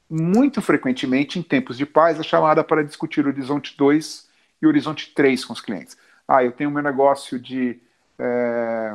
muito 0.09 0.61
frequentemente, 0.61 1.39
em 1.39 1.43
tempos 1.43 1.77
de 1.77 1.85
paz, 1.85 2.19
a 2.19 2.23
chamada 2.23 2.63
para 2.63 2.83
discutir 2.83 3.25
o 3.25 3.29
horizonte 3.29 3.75
2 3.77 4.29
e 4.61 4.65
o 4.65 4.69
horizonte 4.69 5.13
3 5.13 5.43
com 5.43 5.53
os 5.53 5.61
clientes. 5.61 5.97
Ah, 6.27 6.43
eu 6.43 6.51
tenho 6.51 6.71
meu 6.71 6.83
negócio 6.83 7.39
de 7.39 7.79
é, 8.17 8.93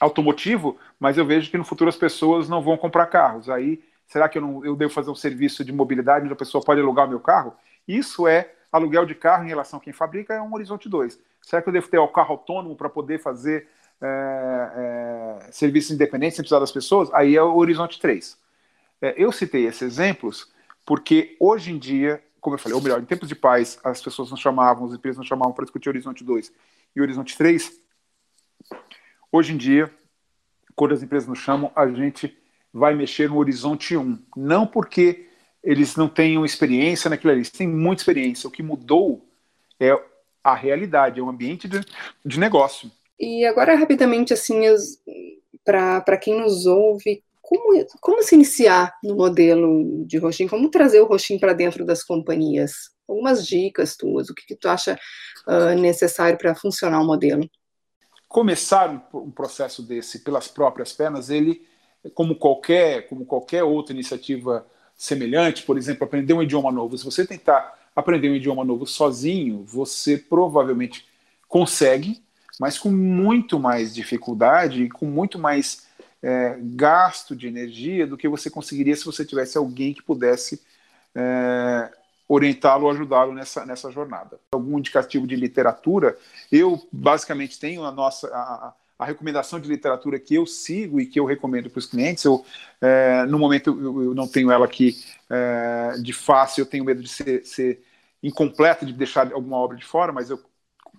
automotivo, 0.00 0.76
mas 0.98 1.16
eu 1.16 1.24
vejo 1.24 1.50
que 1.50 1.56
no 1.56 1.64
futuro 1.64 1.88
as 1.88 1.96
pessoas 1.96 2.48
não 2.48 2.62
vão 2.62 2.76
comprar 2.76 3.06
carros. 3.06 3.48
Aí, 3.48 3.82
será 4.06 4.28
que 4.28 4.36
eu, 4.36 4.42
não, 4.42 4.64
eu 4.64 4.76
devo 4.76 4.92
fazer 4.92 5.10
um 5.10 5.14
serviço 5.14 5.64
de 5.64 5.72
mobilidade 5.72 6.24
onde 6.24 6.32
a 6.32 6.36
pessoa 6.36 6.62
pode 6.62 6.80
alugar 6.80 7.06
o 7.06 7.10
meu 7.10 7.20
carro? 7.20 7.54
Isso 7.86 8.26
é 8.26 8.52
aluguel 8.70 9.04
de 9.04 9.14
carro 9.14 9.44
em 9.44 9.48
relação 9.48 9.78
a 9.78 9.82
quem 9.82 9.92
fabrica, 9.92 10.32
é 10.32 10.40
um 10.40 10.52
horizonte 10.54 10.88
2. 10.88 11.18
Será 11.42 11.60
que 11.60 11.68
eu 11.68 11.72
devo 11.72 11.88
ter 11.88 11.98
o 11.98 12.08
carro 12.08 12.32
autônomo 12.32 12.74
para 12.76 12.88
poder 12.88 13.18
fazer 13.18 13.68
é, 14.00 15.40
é, 15.46 15.52
serviços 15.52 15.90
independentes 15.90 16.36
sem 16.36 16.42
precisar 16.42 16.60
das 16.60 16.72
pessoas? 16.72 17.12
Aí 17.12 17.36
é 17.36 17.42
o 17.42 17.56
horizonte 17.56 18.00
3. 18.00 18.38
É, 19.02 19.14
eu 19.16 19.32
citei 19.32 19.66
esses 19.66 19.82
exemplos 19.82 20.50
porque 20.86 21.36
hoje 21.38 21.72
em 21.72 21.78
dia, 21.78 22.22
como 22.40 22.54
eu 22.54 22.58
falei, 22.58 22.74
ou 22.74 22.82
melhor, 22.82 23.00
em 23.00 23.04
tempos 23.04 23.28
de 23.28 23.34
paz, 23.34 23.78
as 23.84 24.02
pessoas 24.02 24.30
nos 24.30 24.40
chamavam, 24.40 24.86
as 24.86 24.94
empresas 24.94 25.18
nos 25.18 25.28
chamavam 25.28 25.52
para 25.52 25.64
discutir 25.64 25.88
Horizonte 25.88 26.24
2 26.24 26.52
e 26.94 27.00
Horizonte 27.00 27.36
3. 27.36 27.80
Hoje 29.30 29.52
em 29.52 29.56
dia, 29.56 29.92
quando 30.74 30.92
as 30.92 31.02
empresas 31.02 31.28
nos 31.28 31.38
chamam, 31.38 31.70
a 31.74 31.86
gente 31.88 32.36
vai 32.72 32.94
mexer 32.94 33.28
no 33.28 33.38
Horizonte 33.38 33.96
1. 33.96 34.18
Não 34.36 34.66
porque 34.66 35.28
eles 35.62 35.96
não 35.96 36.08
tenham 36.08 36.44
experiência 36.44 37.08
naquilo 37.08 37.30
ali, 37.30 37.40
eles 37.40 37.50
têm 37.50 37.68
muita 37.68 38.02
experiência. 38.02 38.48
O 38.48 38.50
que 38.50 38.62
mudou 38.62 39.26
é 39.78 39.96
a 40.42 40.54
realidade, 40.54 41.20
é 41.20 41.22
o 41.22 41.28
ambiente 41.28 41.68
de, 41.68 41.80
de 42.24 42.38
negócio. 42.38 42.90
E 43.18 43.44
agora, 43.46 43.76
rapidamente, 43.76 44.32
assim, 44.32 44.60
para 45.64 46.16
quem 46.16 46.40
nos 46.40 46.66
ouve, 46.66 47.22
como, 47.40 47.86
como 48.00 48.22
se 48.22 48.34
iniciar 48.34 48.92
no 49.04 49.14
modelo 49.14 50.04
de 50.06 50.18
roxinho? 50.18 50.48
Como 50.48 50.70
trazer 50.70 51.00
o 51.00 51.06
roxinho 51.06 51.38
para 51.38 51.52
dentro 51.52 51.84
das 51.84 52.02
companhias? 52.02 52.72
Algumas 53.06 53.46
dicas 53.46 53.96
tuas, 53.96 54.30
o 54.30 54.34
que, 54.34 54.46
que 54.46 54.56
tu 54.56 54.68
acha 54.68 54.98
uh, 55.46 55.78
necessário 55.78 56.38
para 56.38 56.54
funcionar 56.54 57.00
o 57.00 57.04
modelo? 57.04 57.48
Começar 58.26 59.08
um, 59.12 59.30
processo 59.30 59.82
desse 59.82 60.20
pelas 60.20 60.48
próprias 60.48 60.92
pernas, 60.92 61.28
ele, 61.28 61.66
como 62.14 62.36
qualquer, 62.36 63.06
como 63.08 63.26
qualquer 63.26 63.62
outra 63.62 63.92
iniciativa 63.92 64.66
semelhante, 65.02 65.64
por 65.64 65.76
exemplo, 65.76 66.04
aprender 66.04 66.32
um 66.32 66.40
idioma 66.40 66.70
novo, 66.70 66.96
se 66.96 67.04
você 67.04 67.26
tentar 67.26 67.76
aprender 67.94 68.30
um 68.30 68.36
idioma 68.36 68.64
novo 68.64 68.86
sozinho, 68.86 69.64
você 69.66 70.16
provavelmente 70.16 71.08
consegue, 71.48 72.22
mas 72.60 72.78
com 72.78 72.88
muito 72.88 73.58
mais 73.58 73.92
dificuldade 73.92 74.84
e 74.84 74.88
com 74.88 75.06
muito 75.06 75.40
mais 75.40 75.88
é, 76.22 76.56
gasto 76.60 77.34
de 77.34 77.48
energia 77.48 78.06
do 78.06 78.16
que 78.16 78.28
você 78.28 78.48
conseguiria 78.48 78.94
se 78.94 79.04
você 79.04 79.24
tivesse 79.24 79.58
alguém 79.58 79.92
que 79.92 80.04
pudesse 80.04 80.62
é, 81.16 81.90
orientá-lo, 82.28 82.88
ajudá-lo 82.88 83.34
nessa, 83.34 83.66
nessa 83.66 83.90
jornada. 83.90 84.38
Algum 84.52 84.78
indicativo 84.78 85.26
de 85.26 85.34
literatura, 85.34 86.16
eu 86.50 86.80
basicamente 86.92 87.58
tenho 87.58 87.84
a 87.84 87.90
nossa 87.90 88.28
a, 88.28 88.72
a 89.02 89.06
recomendação 89.06 89.60
de 89.60 89.68
literatura 89.68 90.18
que 90.18 90.34
eu 90.34 90.46
sigo 90.46 91.00
e 91.00 91.06
que 91.06 91.18
eu 91.18 91.24
recomendo 91.24 91.68
para 91.68 91.78
os 91.78 91.86
clientes. 91.86 92.24
Eu, 92.24 92.44
é, 92.80 93.24
no 93.26 93.38
momento 93.38 93.70
eu, 93.70 94.02
eu, 94.04 94.14
não 94.14 94.28
tenho 94.28 94.50
ela 94.50 94.64
aqui 94.64 94.96
é, 95.30 95.98
de 96.00 96.12
fácil, 96.12 96.62
eu 96.62 96.66
tenho 96.66 96.84
medo 96.84 97.02
de 97.02 97.08
ser, 97.08 97.44
ser 97.44 97.82
incompleta, 98.22 98.86
de 98.86 98.92
deixar 98.92 99.32
alguma 99.32 99.56
obra 99.56 99.76
de 99.76 99.84
fora, 99.84 100.12
mas 100.12 100.30
eu, 100.30 100.40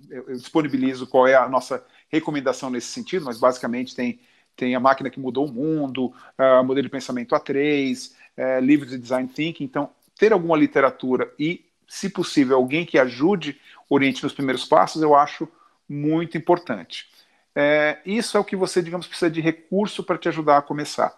eu, 0.09 0.25
eu 0.29 0.35
disponibilizo 0.35 1.07
qual 1.07 1.27
é 1.27 1.35
a 1.35 1.47
nossa 1.47 1.83
recomendação 2.09 2.69
nesse 2.69 2.87
sentido, 2.87 3.25
mas 3.25 3.39
basicamente 3.39 3.95
tem 3.95 4.19
tem 4.55 4.75
a 4.75 4.79
máquina 4.79 5.09
que 5.09 5.19
mudou 5.19 5.47
o 5.47 5.51
mundo, 5.51 6.13
uh, 6.37 6.63
modelo 6.63 6.83
de 6.83 6.89
pensamento 6.89 7.35
A3, 7.35 8.11
uh, 8.11 8.13
é, 8.37 8.61
livros 8.61 8.91
de 8.91 8.97
design 8.97 9.27
thinking. 9.27 9.63
Então, 9.63 9.89
ter 10.17 10.31
alguma 10.31 10.57
literatura 10.57 11.31
e, 11.39 11.65
se 11.87 12.09
possível, 12.09 12.57
alguém 12.57 12.85
que 12.85 12.97
ajude, 12.97 13.59
oriente 13.89 14.23
nos 14.23 14.33
primeiros 14.33 14.65
passos, 14.65 15.01
eu 15.01 15.15
acho 15.15 15.47
muito 15.87 16.37
importante. 16.37 17.09
É, 17.55 17.99
isso 18.05 18.35
é 18.35 18.39
o 18.39 18.43
que 18.43 18.55
você, 18.55 18.81
digamos, 18.81 19.07
precisa 19.07 19.29
de 19.29 19.41
recurso 19.41 20.03
para 20.03 20.17
te 20.17 20.27
ajudar 20.27 20.57
a 20.57 20.61
começar. 20.61 21.13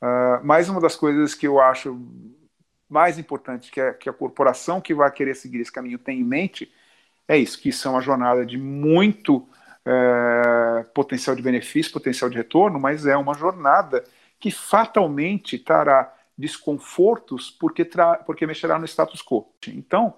Uh, 0.00 0.44
mais 0.44 0.68
uma 0.68 0.80
das 0.80 0.94
coisas 0.94 1.34
que 1.34 1.46
eu 1.46 1.60
acho 1.60 1.98
mais 2.88 3.18
importante 3.18 3.70
que, 3.70 3.80
é, 3.80 3.92
que 3.92 4.08
a 4.08 4.12
corporação 4.12 4.80
que 4.80 4.94
vai 4.94 5.10
querer 5.10 5.34
seguir 5.34 5.60
esse 5.60 5.72
caminho 5.72 5.98
tem 5.98 6.20
em 6.20 6.24
mente 6.24 6.70
é 7.26 7.36
isso, 7.36 7.60
que 7.60 7.70
isso 7.70 7.88
é 7.88 7.90
uma 7.90 8.00
jornada 8.00 8.46
de 8.46 8.56
muito 8.56 9.48
é, 9.84 10.84
potencial 10.94 11.34
de 11.34 11.42
benefício, 11.42 11.92
potencial 11.92 12.30
de 12.30 12.36
retorno, 12.36 12.78
mas 12.78 13.06
é 13.06 13.16
uma 13.16 13.34
jornada 13.34 14.04
que 14.38 14.50
fatalmente 14.50 15.58
trará 15.58 16.12
desconfortos 16.38 17.50
porque, 17.50 17.84
tra 17.84 18.16
porque 18.18 18.46
mexerá 18.46 18.78
no 18.78 18.84
status 18.84 19.22
quo. 19.22 19.48
Então, 19.68 20.14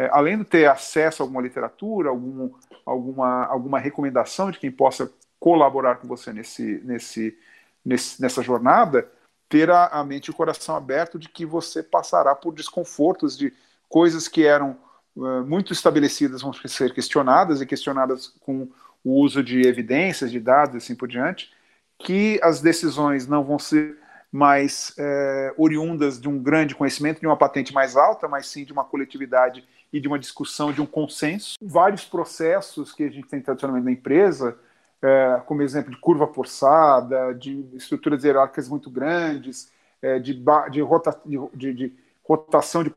é, 0.00 0.08
além 0.12 0.38
de 0.38 0.44
ter 0.44 0.66
acesso 0.66 1.22
a 1.22 1.24
alguma 1.24 1.42
literatura, 1.42 2.08
algum, 2.08 2.50
alguma, 2.86 3.44
alguma 3.44 3.78
recomendação 3.78 4.50
de 4.50 4.58
quem 4.58 4.70
possa 4.70 5.12
colaborar 5.38 5.96
com 5.96 6.08
você 6.08 6.32
nesse, 6.32 6.80
nesse, 6.82 7.36
nesse, 7.84 8.22
nessa 8.22 8.42
jornada, 8.42 9.06
ter 9.46 9.68
a, 9.70 9.88
a 9.88 10.02
mente 10.02 10.28
e 10.28 10.30
o 10.30 10.34
coração 10.34 10.74
aberto 10.74 11.18
de 11.18 11.28
que 11.28 11.44
você 11.44 11.82
passará 11.82 12.34
por 12.34 12.54
desconfortos 12.54 13.36
de 13.36 13.52
coisas 13.90 14.26
que 14.26 14.46
eram 14.46 14.74
uh, 15.14 15.44
muito 15.44 15.70
estabelecidas 15.74 16.40
vão 16.40 16.54
ser 16.54 16.94
questionadas 16.94 17.60
e 17.60 17.66
questionadas 17.66 18.28
com 18.40 18.66
o 19.04 19.20
uso 19.20 19.44
de 19.44 19.66
evidências, 19.68 20.30
de 20.30 20.40
dados 20.40 20.76
e 20.76 20.78
assim 20.78 20.94
por 20.94 21.08
diante, 21.08 21.52
que 21.98 22.40
as 22.42 22.62
decisões 22.62 23.26
não 23.26 23.44
vão 23.44 23.58
ser 23.58 23.98
mais 24.32 24.94
é, 24.96 25.52
oriundas 25.58 26.18
de 26.18 26.28
um 26.28 26.38
grande 26.38 26.74
conhecimento, 26.74 27.20
de 27.20 27.26
uma 27.26 27.36
patente 27.36 27.74
mais 27.74 27.96
alta, 27.96 28.28
mas 28.28 28.46
sim 28.46 28.64
de 28.64 28.72
uma 28.72 28.84
coletividade 28.84 29.62
e 29.92 30.00
de 30.00 30.08
uma 30.08 30.18
discussão, 30.18 30.72
de 30.72 30.80
um 30.80 30.86
consenso. 30.86 31.56
Vários 31.60 32.04
processos 32.04 32.92
que 32.92 33.02
a 33.02 33.10
gente 33.10 33.28
tem 33.28 33.40
tradicionalmente 33.40 33.84
na 33.84 33.92
empresa, 33.92 34.58
é, 35.02 35.42
como 35.46 35.62
exemplo 35.62 35.90
de 35.90 35.98
curva 35.98 36.26
forçada, 36.26 37.34
de 37.34 37.64
estruturas 37.74 38.22
hierárquicas 38.22 38.68
muito 38.68 38.90
grandes, 38.90 39.72
é, 40.02 40.18
de, 40.18 40.42
de, 40.70 40.80
rota, 40.80 41.18
de, 41.54 41.74
de 41.74 41.94
rotação 42.22 42.84
de 42.84 42.90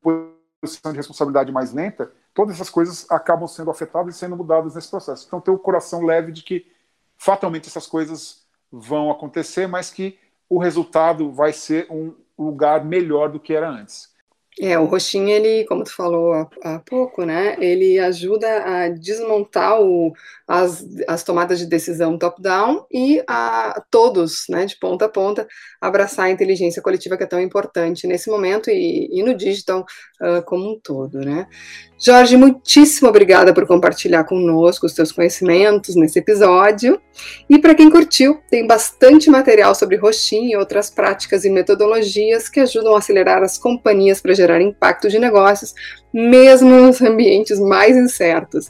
posição 0.61 0.91
de 0.91 0.97
responsabilidade 0.97 1.51
mais 1.51 1.73
lenta, 1.73 2.11
todas 2.33 2.55
essas 2.55 2.69
coisas 2.69 3.09
acabam 3.09 3.47
sendo 3.47 3.71
afetadas 3.71 4.15
e 4.15 4.17
sendo 4.17 4.35
mudadas 4.35 4.75
nesse 4.75 4.89
processo. 4.89 5.25
Então, 5.27 5.41
ter 5.41 5.51
o 5.51 5.57
coração 5.57 6.03
leve 6.03 6.31
de 6.31 6.43
que 6.43 6.71
fatalmente 7.17 7.67
essas 7.67 7.87
coisas 7.87 8.43
vão 8.71 9.11
acontecer, 9.11 9.67
mas 9.67 9.89
que 9.89 10.17
o 10.49 10.57
resultado 10.57 11.31
vai 11.31 11.53
ser 11.53 11.87
um 11.89 12.13
lugar 12.37 12.83
melhor 12.83 13.29
do 13.29 13.39
que 13.39 13.53
era 13.53 13.69
antes. 13.69 14.12
É, 14.59 14.77
o 14.77 14.85
roxinho, 14.85 15.29
ele, 15.29 15.65
como 15.65 15.83
tu 15.83 15.95
falou 15.95 16.31
há, 16.33 16.47
há 16.63 16.79
pouco, 16.79 17.25
né, 17.25 17.55
ele 17.59 17.97
ajuda 17.99 18.47
a 18.63 18.89
desmontar 18.89 19.81
o, 19.81 20.13
as, 20.47 20.85
as 21.07 21.23
tomadas 21.23 21.57
de 21.57 21.65
decisão 21.65 22.17
top-down 22.17 22.85
e 22.91 23.23
a 23.27 23.83
todos, 23.89 24.45
né, 24.49 24.65
de 24.65 24.77
ponta 24.77 25.05
a 25.05 25.09
ponta, 25.09 25.47
abraçar 25.81 26.25
a 26.25 26.29
inteligência 26.29 26.83
coletiva 26.83 27.17
que 27.17 27.23
é 27.23 27.27
tão 27.27 27.41
importante 27.41 28.05
nesse 28.05 28.29
momento 28.29 28.69
e, 28.69 29.09
e 29.11 29.23
no 29.23 29.33
digital 29.33 29.85
uh, 30.21 30.43
como 30.45 30.71
um 30.71 30.79
todo, 30.79 31.19
né. 31.19 31.47
Jorge, 32.05 32.35
muitíssimo 32.35 33.07
obrigada 33.07 33.53
por 33.53 33.65
compartilhar 33.65 34.25
conosco 34.25 34.85
os 34.85 34.91
seus 34.91 35.09
conhecimentos 35.09 35.95
nesse 35.95 36.19
episódio. 36.19 36.99
E 37.49 37.57
para 37.57 37.73
quem 37.73 37.89
curtiu, 37.89 38.41
tem 38.49 38.67
bastante 38.67 39.29
material 39.29 39.73
sobre 39.73 39.95
roxinho 39.95 40.49
e 40.49 40.55
outras 40.57 40.89
práticas 40.89 41.45
e 41.45 41.49
metodologias 41.49 42.49
que 42.49 42.59
ajudam 42.59 42.93
a 42.93 42.97
acelerar 42.97 43.41
as 43.41 43.57
companhias 43.57 44.19
para 44.19 44.33
gerar 44.33 44.59
impacto 44.59 45.07
de 45.07 45.17
negócios, 45.17 45.73
mesmo 46.13 46.71
nos 46.71 47.01
ambientes 47.01 47.57
mais 47.57 47.95
incertos. 47.95 48.67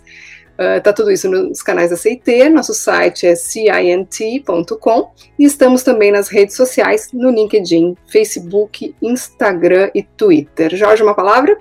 Uh, 0.53 0.79
tá 0.83 0.93
tudo 0.93 1.11
isso 1.11 1.27
nos 1.27 1.63
canais 1.63 1.89
da 1.89 1.97
CIT, 1.97 2.49
nosso 2.49 2.75
site 2.75 3.25
é 3.25 3.33
cint.com 3.33 5.11
e 5.39 5.43
estamos 5.43 5.81
também 5.81 6.11
nas 6.11 6.27
redes 6.27 6.55
sociais, 6.55 7.09
no 7.11 7.31
LinkedIn, 7.31 7.95
Facebook, 8.05 8.95
Instagram 9.01 9.89
e 9.95 10.03
Twitter. 10.03 10.75
Jorge, 10.75 11.01
uma 11.01 11.15
palavra? 11.15 11.57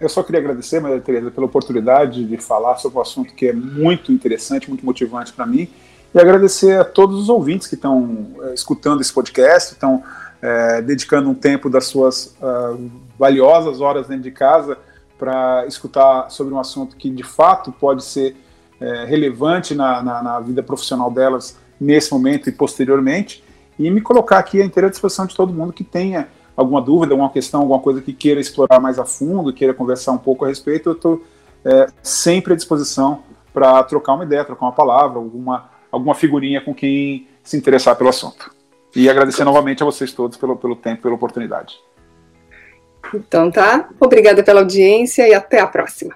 Eu 0.00 0.08
só 0.08 0.22
queria 0.22 0.40
agradecer, 0.40 0.80
Maria 0.80 1.00
Tereza, 1.00 1.30
pela 1.30 1.46
oportunidade 1.46 2.24
de 2.24 2.36
falar 2.38 2.76
sobre 2.76 2.98
um 2.98 3.00
assunto 3.00 3.34
que 3.34 3.48
é 3.48 3.52
muito 3.52 4.12
interessante, 4.12 4.68
muito 4.68 4.84
motivante 4.84 5.32
para 5.32 5.46
mim, 5.46 5.68
e 6.12 6.18
agradecer 6.18 6.78
a 6.78 6.84
todos 6.84 7.18
os 7.18 7.28
ouvintes 7.28 7.66
que 7.66 7.74
estão 7.74 8.28
é, 8.42 8.54
escutando 8.54 9.00
esse 9.00 9.12
podcast, 9.12 9.72
estão 9.72 10.02
é, 10.42 10.82
dedicando 10.82 11.30
um 11.30 11.34
tempo 11.34 11.70
das 11.70 11.86
suas 11.86 12.36
uh, 12.40 12.90
valiosas 13.18 13.80
horas 13.80 14.06
dentro 14.06 14.24
de 14.24 14.30
casa 14.30 14.76
para 15.18 15.64
escutar 15.66 16.30
sobre 16.30 16.52
um 16.52 16.58
assunto 16.58 16.96
que 16.96 17.08
de 17.08 17.22
fato 17.22 17.72
pode 17.72 18.04
ser 18.04 18.36
é, 18.80 19.04
relevante 19.06 19.74
na, 19.74 20.02
na, 20.02 20.22
na, 20.22 20.40
vida 20.40 20.62
profissional 20.62 21.10
delas 21.10 21.56
nesse 21.80 22.12
momento 22.12 22.48
e 22.48 22.52
posteriormente, 22.52 23.42
e 23.78 23.90
me 23.90 24.00
colocar 24.00 24.38
aqui 24.38 24.60
à 24.60 24.64
inteira 24.64 24.90
disposição 24.90 25.26
de 25.26 25.34
todo 25.34 25.52
mundo 25.52 25.72
que 25.72 25.82
tenha 25.82 26.28
alguma 26.56 26.80
dúvida, 26.80 27.14
alguma 27.14 27.30
questão, 27.30 27.60
alguma 27.60 27.80
coisa 27.80 28.00
que 28.00 28.12
queira 28.12 28.40
explorar 28.40 28.80
mais 28.80 28.98
a 28.98 29.04
fundo, 29.04 29.52
queira 29.52 29.74
conversar 29.74 30.12
um 30.12 30.18
pouco 30.18 30.44
a 30.44 30.48
respeito, 30.48 30.90
eu 30.90 30.92
estou 30.92 31.24
é, 31.64 31.86
sempre 32.02 32.52
à 32.52 32.56
disposição 32.56 33.22
para 33.52 33.82
trocar 33.84 34.14
uma 34.14 34.24
ideia, 34.24 34.44
trocar 34.44 34.66
uma 34.66 34.72
palavra, 34.72 35.18
alguma, 35.18 35.70
alguma 35.90 36.14
figurinha 36.14 36.60
com 36.60 36.74
quem 36.74 37.28
se 37.42 37.56
interessar 37.56 37.96
pelo 37.96 38.10
assunto. 38.10 38.50
E 38.94 39.08
agradecer 39.08 39.44
novamente 39.44 39.82
a 39.82 39.86
vocês 39.86 40.12
todos 40.12 40.36
pelo, 40.36 40.56
pelo 40.56 40.76
tempo, 40.76 41.02
pela 41.02 41.14
oportunidade. 41.14 41.76
Então 43.12 43.50
tá, 43.50 43.88
obrigada 44.00 44.42
pela 44.42 44.60
audiência 44.60 45.28
e 45.28 45.34
até 45.34 45.60
a 45.60 45.66
próxima. 45.66 46.14